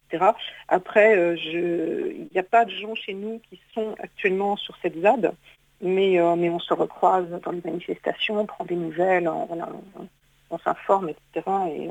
[0.67, 4.99] Après, euh, il n'y a pas de gens chez nous qui sont actuellement sur cette
[4.99, 5.33] ZAD,
[5.81, 11.09] mais, euh, mais on se recroise dans les manifestations, on prend des nouvelles, on, s'informe,
[11.09, 11.47] etc.
[11.47, 11.89] Euh,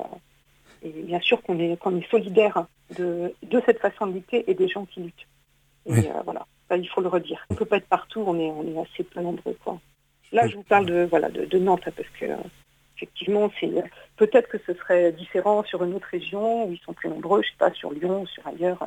[0.83, 2.67] et, bien sûr qu'on est, qu'on est solidaire
[2.97, 3.35] de,
[3.67, 5.27] cette façon de lutter et des gens qui luttent.
[5.87, 7.45] Et voilà, il faut le redire.
[7.51, 9.57] On ne peut pas être partout, on est, on est assez peu nombreux.
[10.33, 12.27] Là, je vous parle de, voilà, de Nantes, parce que
[12.97, 13.71] effectivement, c'est
[14.17, 17.49] peut-être que ce serait différent sur une autre région où ils sont plus nombreux, je
[17.49, 18.87] sais pas, sur Lyon ou sur ailleurs.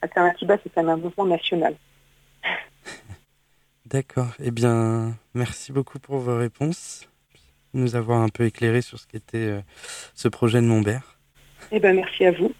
[0.00, 1.76] Alternatiba, c'est un mouvement national.
[3.92, 4.28] D'accord.
[4.42, 7.10] Eh bien, merci beaucoup pour vos réponses,
[7.74, 9.60] nous avoir un peu éclairé sur ce qu'était euh,
[10.14, 11.18] ce projet de Montbert.
[11.70, 12.52] Eh bien, merci à vous.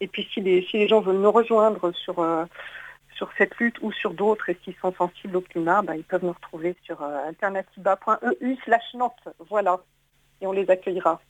[0.00, 2.46] Et puis, si les, gens veulent nous rejoindre sur, euh,
[3.16, 6.24] sur cette lutte ou sur d'autres et s'ils sont sensibles au climat, bah, ils peuvent
[6.24, 9.28] nous retrouver sur euh, alternatiba.eu slash Nantes.
[9.50, 9.78] Voilà.
[10.40, 11.20] Et on les accueillera.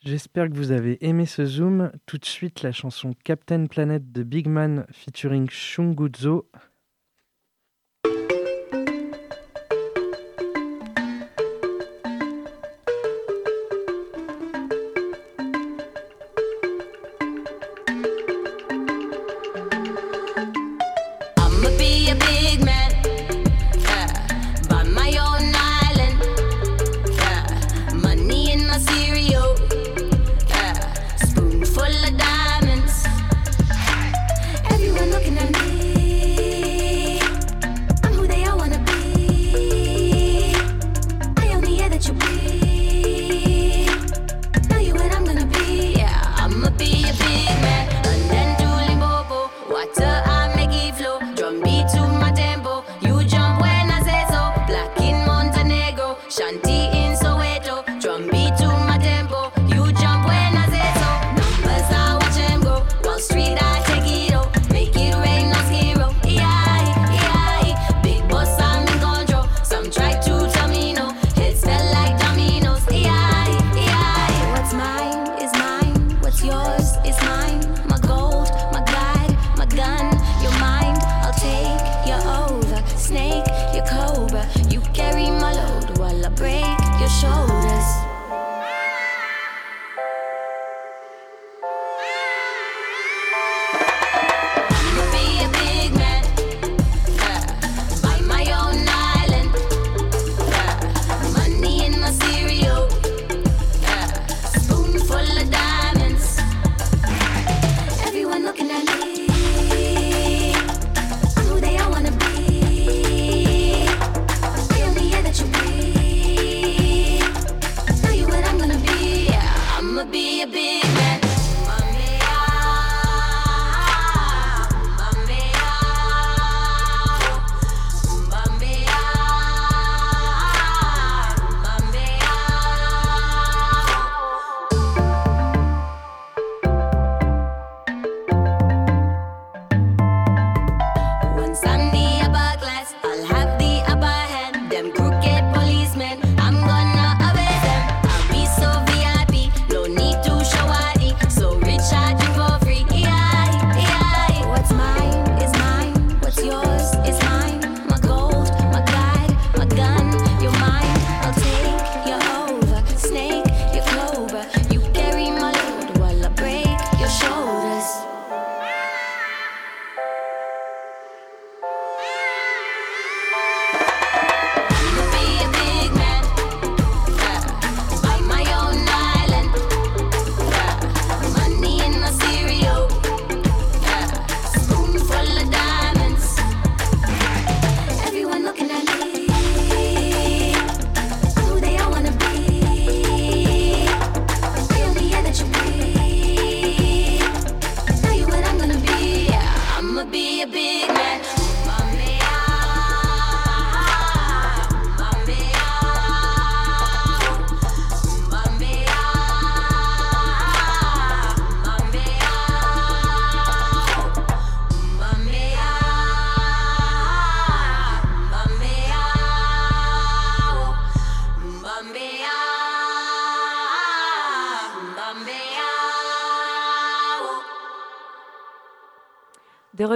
[0.00, 1.90] J'espère que vous avez aimé ce zoom.
[2.04, 6.48] Tout de suite, la chanson Captain Planet de Big Man featuring Shunguzo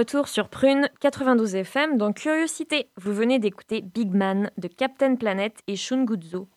[0.01, 2.89] retour sur Prune 92 FM dans Curiosité.
[2.97, 6.47] Vous venez d'écouter Big Man de Captain Planet et Shun Guzzo.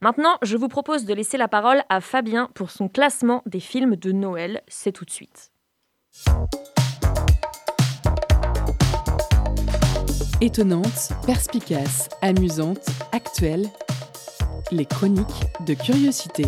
[0.00, 3.96] Maintenant, je vous propose de laisser la parole à Fabien pour son classement des films
[3.96, 4.62] de Noël.
[4.68, 5.52] C'est tout de suite.
[10.40, 13.66] Étonnante, perspicace, amusante, actuelle,
[14.72, 16.44] les chroniques de curiosité.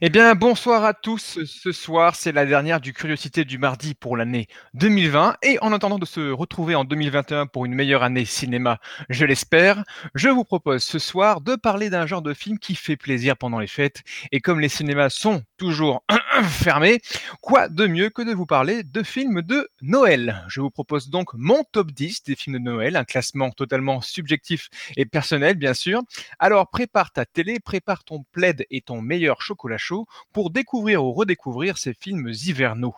[0.00, 1.40] Eh bien, bonsoir à tous.
[1.44, 5.36] Ce soir, c'est la dernière du Curiosité du mardi pour l'année 2020.
[5.42, 8.78] Et en attendant de se retrouver en 2021 pour une meilleure année cinéma,
[9.08, 9.82] je l'espère,
[10.14, 13.58] je vous propose ce soir de parler d'un genre de film qui fait plaisir pendant
[13.58, 14.02] les fêtes.
[14.30, 16.04] Et comme les cinémas sont toujours
[16.44, 17.00] fermés,
[17.42, 20.44] quoi de mieux que de vous parler de films de Noël?
[20.48, 24.70] Je vous propose donc mon top 10 des films de Noël, un classement totalement subjectif
[24.96, 26.00] et personnel, bien sûr.
[26.38, 31.12] Alors, prépare ta télé, prépare ton plaid et ton meilleur chocolat chaud pour découvrir ou
[31.12, 32.94] redécouvrir ces films hivernaux.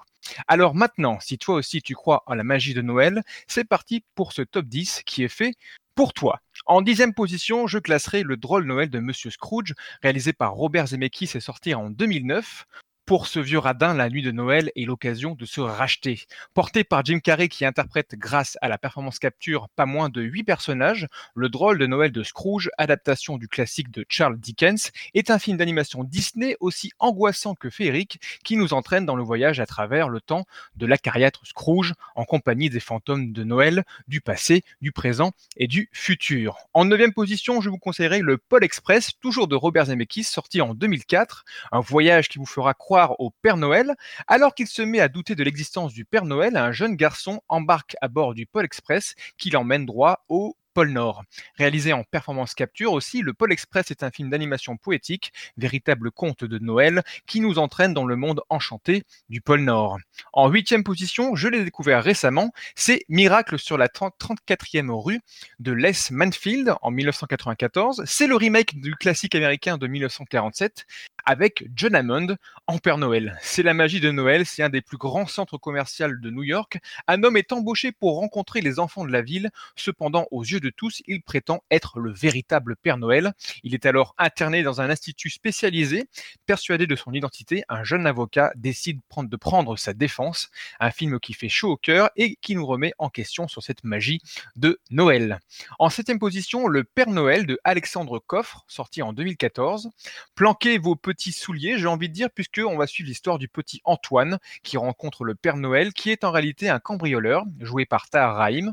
[0.47, 4.33] Alors maintenant, si toi aussi tu crois en la magie de Noël, c'est parti pour
[4.35, 5.55] ce top 10 qui est fait
[5.95, 6.41] pour toi.
[6.67, 11.31] En dixième position, je classerai Le drôle Noël de Monsieur Scrooge, réalisé par Robert Zemeckis
[11.35, 12.67] et sorti en 2009.
[13.11, 16.27] Pour ce vieux radin, la nuit de Noël est l'occasion de se racheter.
[16.55, 20.45] Porté par Jim Carrey qui interprète grâce à la performance capture pas moins de 8
[20.45, 25.41] personnages, Le drôle de Noël de Scrooge, adaptation du classique de Charles Dickens, est un
[25.41, 30.09] film d'animation Disney aussi angoissant que féerique qui nous entraîne dans le voyage à travers
[30.09, 30.47] le temps
[30.77, 35.89] de l'acariâtre Scrooge en compagnie des fantômes de Noël, du passé, du présent et du
[35.91, 36.59] futur.
[36.75, 40.75] En neuvième position, je vous conseillerais le Pôle Express, toujours de Robert Zemeckis, sorti en
[40.75, 43.95] 2004, un voyage qui vous fera croire au Père Noël.
[44.27, 47.97] Alors qu'il se met à douter de l'existence du Père Noël, un jeune garçon embarque
[48.01, 51.25] à bord du Pôle Express qui l'emmène droit au Pôle Nord.
[51.57, 56.45] Réalisé en performance capture aussi, le Pôle Express est un film d'animation poétique, véritable conte
[56.45, 59.99] de Noël, qui nous entraîne dans le monde enchanté du Pôle Nord.
[60.33, 65.21] En huitième position, je l'ai découvert récemment, c'est Miracle sur la 34e rue
[65.59, 68.03] de Les Manfield en 1994.
[68.07, 70.87] C'est le remake du classique américain de 1947
[71.25, 73.39] avec John Hammond en Père Noël.
[73.43, 76.79] C'est la magie de Noël, c'est un des plus grands centres commerciaux de New York.
[77.07, 79.51] Un homme est embauché pour rencontrer les enfants de la ville.
[79.77, 83.33] Cependant, aux yeux de tous, il prétend être le véritable Père Noël.
[83.63, 86.09] Il est alors interné dans un institut spécialisé.
[86.47, 90.51] Persuadé de son identité, un jeune avocat décide de prendre sa défense.
[90.79, 93.85] Un film qui fait chaud au cœur et qui nous remet en question sur cette
[93.85, 94.21] magie
[94.57, 95.41] de Noël.
[95.79, 99.91] En septième position, Le Père Noël de Alexandre Coffre, sorti en 2014.
[100.35, 103.81] Planquez vos petits souliers, j'ai envie de dire, puisque on va suivre l'histoire du petit
[103.85, 108.37] Antoine qui rencontre le Père Noël, qui est en réalité un cambrioleur, joué par Tahar
[108.37, 108.73] Rahim,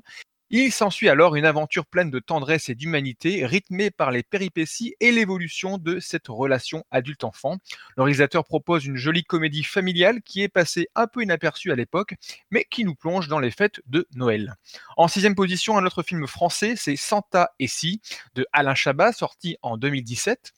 [0.50, 5.12] il s'ensuit alors une aventure pleine de tendresse et d'humanité, rythmée par les péripéties et
[5.12, 7.58] l'évolution de cette relation adulte-enfant.
[7.98, 12.16] Le réalisateur propose une jolie comédie familiale qui est passée un peu inaperçue à l'époque,
[12.52, 14.56] mais qui nous plonge dans les fêtes de Noël.
[14.96, 18.02] En sixième position, un autre film français, c'est Santa et Si
[18.36, 20.54] de Alain Chabat, sorti en 2017.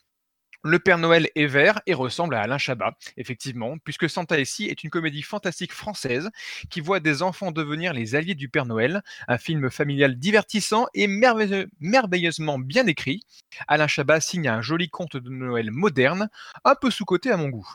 [0.63, 4.83] Le Père Noël est vert et ressemble à Alain Chabat, effectivement, puisque Santa Essie est
[4.83, 6.29] une comédie fantastique française
[6.69, 11.07] qui voit des enfants devenir les alliés du Père Noël, un film familial divertissant et
[11.07, 13.23] merveilleusement bien écrit.
[13.69, 16.29] Alain Chabat signe un joli conte de Noël moderne,
[16.65, 17.71] un peu sous-coté à mon goût.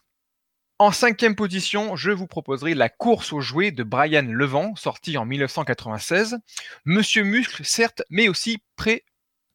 [0.79, 5.25] En cinquième position, je vous proposerai La course aux jouets de Brian Levent, sorti en
[5.25, 6.37] 1996.
[6.85, 9.05] Monsieur Muscle, certes, mais aussi prêt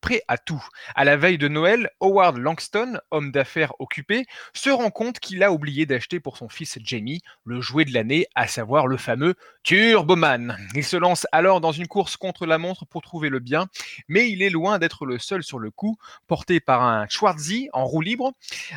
[0.02, 0.64] prêt à tout.
[0.95, 5.52] À la veille de Noël, Howard Langston, homme d'affaires occupé, se rend compte qu'il a
[5.52, 10.58] oublié d'acheter pour son fils Jamie le jouet de l'année, à savoir le fameux Turboman.
[10.76, 13.68] Il se lance alors dans une course contre la montre pour trouver le bien,
[14.08, 15.97] mais il est loin d'être le seul sur le coup,
[16.28, 18.32] porté par un Schwarzy en roue libre.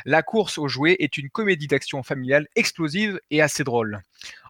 [0.05, 4.03] La course aux jouets est une comédie d'action familiale explosive et assez drôle.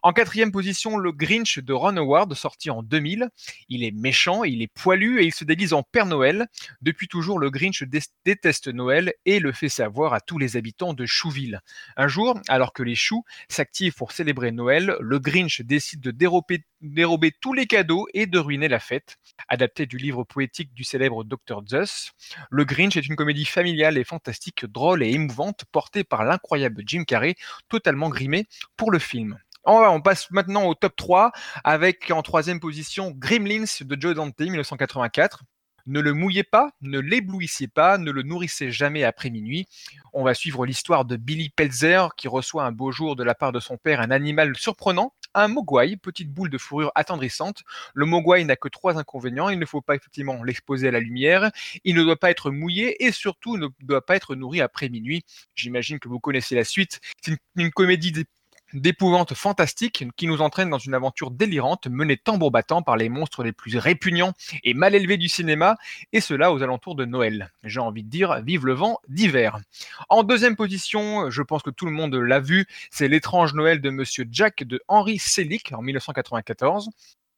[0.05, 3.29] En quatrième position, le Grinch de Ron Howard, sorti en 2000.
[3.69, 6.47] Il est méchant, il est poilu et il se déguise en Père Noël.
[6.81, 7.83] Depuis toujours, le Grinch
[8.25, 11.61] déteste Noël et le fait savoir à tous les habitants de Chouville.
[11.95, 16.65] Un jour, alors que les choux s'activent pour célébrer Noël, le Grinch décide de dérober,
[16.81, 19.17] dérober tous les cadeaux et de ruiner la fête.
[19.47, 21.61] Adapté du livre poétique du célèbre Dr.
[21.65, 22.11] Zeus,
[22.49, 27.05] le Grinch est une comédie familiale et fantastique, drôle et émouvante, portée par l'incroyable Jim
[27.05, 27.35] Carrey,
[27.69, 29.39] totalement grimé pour le film.
[29.65, 31.31] On passe maintenant au top 3
[31.63, 35.43] avec en troisième position Gremlins de Joe Dante 1984.
[35.85, 39.67] Ne le mouillez pas, ne l'éblouissez pas, ne le nourrissez jamais après minuit.
[40.13, 43.51] On va suivre l'histoire de Billy Pelzer qui reçoit un beau jour de la part
[43.51, 47.63] de son père un animal surprenant, un mogwai, petite boule de fourrure attendrissante.
[47.93, 49.49] Le mogwai n'a que trois inconvénients.
[49.49, 51.51] Il ne faut pas effectivement l'exposer à la lumière,
[51.83, 55.25] il ne doit pas être mouillé et surtout ne doit pas être nourri après minuit.
[55.55, 57.01] J'imagine que vous connaissez la suite.
[57.21, 58.13] C'est une, une comédie
[58.73, 63.43] d'épouvante fantastique qui nous entraîne dans une aventure délirante menée tambour battant par les monstres
[63.43, 65.77] les plus répugnants et mal élevés du cinéma,
[66.11, 67.51] et cela aux alentours de Noël.
[67.63, 69.59] J'ai envie de dire, vive le vent d'hiver.
[70.09, 73.89] En deuxième position, je pense que tout le monde l'a vu, c'est l'étrange Noël de
[73.89, 76.89] Monsieur Jack de Henry Selick en 1994.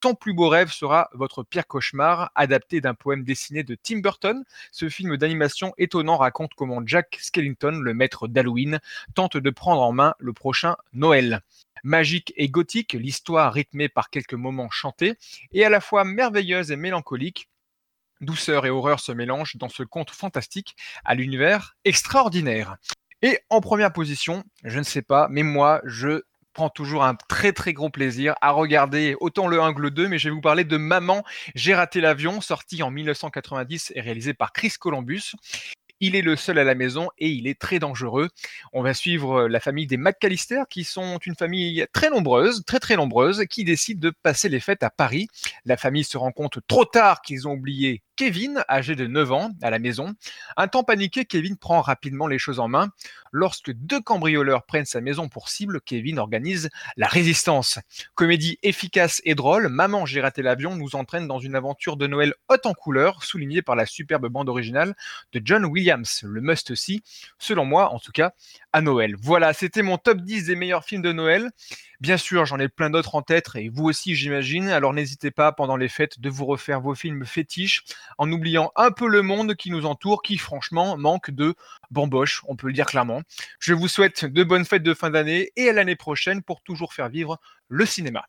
[0.05, 4.45] Ton plus beau rêve sera votre pire cauchemar, adapté d'un poème dessiné de Tim Burton.
[4.71, 8.79] Ce film d'animation étonnant raconte comment Jack Skellington, le maître d'Halloween,
[9.15, 11.41] tente de prendre en main le prochain Noël.
[11.83, 15.15] Magique et gothique, l'histoire rythmée par quelques moments chantés,
[15.53, 17.49] et à la fois merveilleuse et mélancolique,
[18.21, 22.77] douceur et horreur se mélangent dans ce conte fantastique à l'univers extraordinaire.
[23.23, 26.21] Et en première position, je ne sais pas, mais moi, je
[26.55, 30.07] prend toujours un très très gros plaisir à regarder autant le 1 que le 2,
[30.07, 34.33] mais je vais vous parler de Maman, j'ai raté l'avion, sorti en 1990 et réalisé
[34.33, 35.33] par Chris Columbus.
[36.01, 38.29] Il est le seul à la maison et il est très dangereux.
[38.73, 42.95] On va suivre la famille des McAllister, qui sont une famille très nombreuse, très très
[42.97, 45.27] nombreuse, qui décide de passer les fêtes à Paris.
[45.63, 49.51] La famille se rend compte trop tard qu'ils ont oublié Kevin, âgé de 9 ans,
[49.61, 50.13] à la maison.
[50.57, 52.89] Un temps paniqué, Kevin prend rapidement les choses en main.
[53.32, 57.80] Lorsque deux cambrioleurs prennent sa maison pour cible, Kevin organise la résistance.
[58.13, 62.34] Comédie efficace et drôle, Maman j'ai raté l'avion nous entraîne dans une aventure de Noël
[62.49, 64.95] haute en couleurs, soulignée par la superbe bande originale
[65.34, 67.03] de John Williams, le must-see,
[67.38, 68.32] selon moi en tout cas,
[68.74, 69.16] à Noël.
[69.22, 71.51] Voilà, c'était mon top 10 des meilleurs films de Noël.
[72.01, 74.69] Bien sûr, j'en ai plein d'autres en tête, et vous aussi, j'imagine.
[74.69, 77.83] Alors n'hésitez pas, pendant les fêtes, de vous refaire vos films fétiches,
[78.17, 81.55] en oubliant un peu le monde qui nous entoure, qui franchement manque de
[81.91, 83.21] bamboche, on peut le dire clairement.
[83.59, 86.93] Je vous souhaite de bonnes fêtes de fin d'année, et à l'année prochaine pour toujours
[86.93, 88.25] faire vivre le cinéma.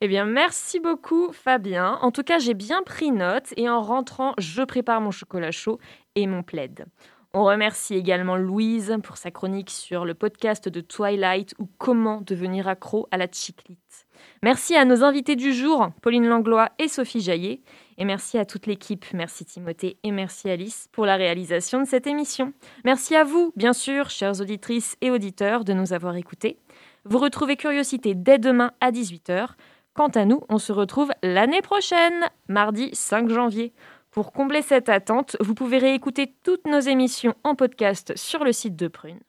[0.00, 1.98] Eh bien, merci beaucoup, Fabien.
[2.02, 5.78] En tout cas, j'ai bien pris note et en rentrant, je prépare mon chocolat chaud
[6.16, 6.86] et mon plaid.
[7.34, 12.68] On remercie également Louise pour sa chronique sur le podcast de Twilight ou comment devenir
[12.68, 14.06] accro à la chiclite.
[14.42, 17.62] Merci à nos invités du jour, Pauline Langlois et Sophie Jaillet.
[17.96, 22.06] Et merci à toute l'équipe, merci Timothée et merci Alice pour la réalisation de cette
[22.06, 22.52] émission.
[22.84, 26.58] Merci à vous, bien sûr, chères auditrices et auditeurs, de nous avoir écoutés.
[27.06, 29.52] Vous retrouvez Curiosité dès demain à 18h.
[29.94, 33.72] Quant à nous, on se retrouve l'année prochaine, mardi 5 janvier.
[34.12, 38.76] Pour combler cette attente, vous pouvez réécouter toutes nos émissions en podcast sur le site
[38.76, 39.20] de Prune.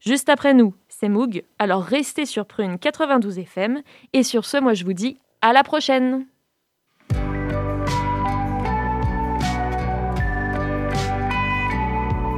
[0.00, 3.82] Juste après nous, c'est Moog, alors restez sur Prune 92 FM.
[4.12, 6.26] Et sur ce, moi je vous dis à la prochaine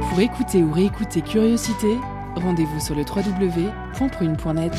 [0.09, 1.97] Pour écouter ou réécouter Curiosité,
[2.35, 4.73] rendez-vous sur le www.prune.net.